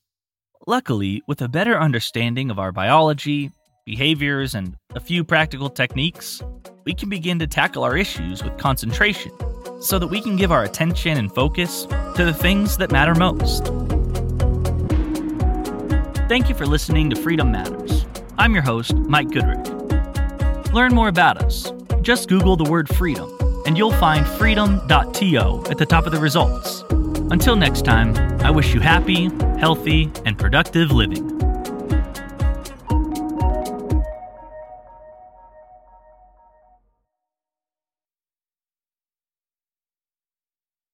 Luckily, 0.66 1.22
with 1.26 1.42
a 1.42 1.48
better 1.50 1.79
understanding 1.79 2.50
of 2.50 2.59
our 2.59 2.72
biology, 2.72 3.50
behaviors, 3.87 4.55
and 4.55 4.77
a 4.94 5.01
few 5.01 5.25
practical 5.25 5.70
techniques, 5.70 6.42
we 6.85 6.92
can 6.92 7.09
begin 7.09 7.38
to 7.38 7.46
tackle 7.46 7.85
our 7.85 7.96
issues 7.96 8.42
with 8.42 8.59
concentration 8.59 9.33
so 9.81 9.99
that 9.99 10.09
we 10.09 10.20
can 10.20 10.37
give 10.37 10.53
our 10.53 10.64
attention 10.64 11.16
and 11.16 11.33
focus 11.33 11.87
to 12.16 12.25
the 12.25 12.35
things 12.35 12.77
that 12.77 12.90
matter 12.90 13.14
most. 13.14 13.66
Thank 16.29 16.49
you 16.49 16.55
for 16.57 16.66
listening 16.66 17.09
to 17.11 17.16
Freedom 17.16 17.53
Matters. 17.53 18.05
I'm 18.37 18.53
your 18.53 18.64
host, 18.64 18.94
Mike 18.94 19.29
Goodrick. 19.29 20.72
Learn 20.72 20.92
more 20.92 21.09
about 21.09 21.42
us. 21.42 21.72
Just 22.03 22.29
Google 22.29 22.57
the 22.57 22.68
word 22.68 22.88
freedom, 22.96 23.31
and 23.66 23.79
you'll 23.79 23.92
find 23.92 24.27
freedom.to 24.27 25.64
at 25.70 25.79
the 25.79 25.87
top 25.87 26.07
of 26.07 26.12
the 26.12 26.18
results. 26.18 26.83
Until 27.31 27.55
next 27.55 27.85
time, 27.85 28.16
I 28.40 28.51
wish 28.51 28.75
you 28.75 28.81
happy, 28.81 29.31
healthy, 29.59 30.11
and 30.25 30.37
productive 30.37 30.90
living. 30.90 31.36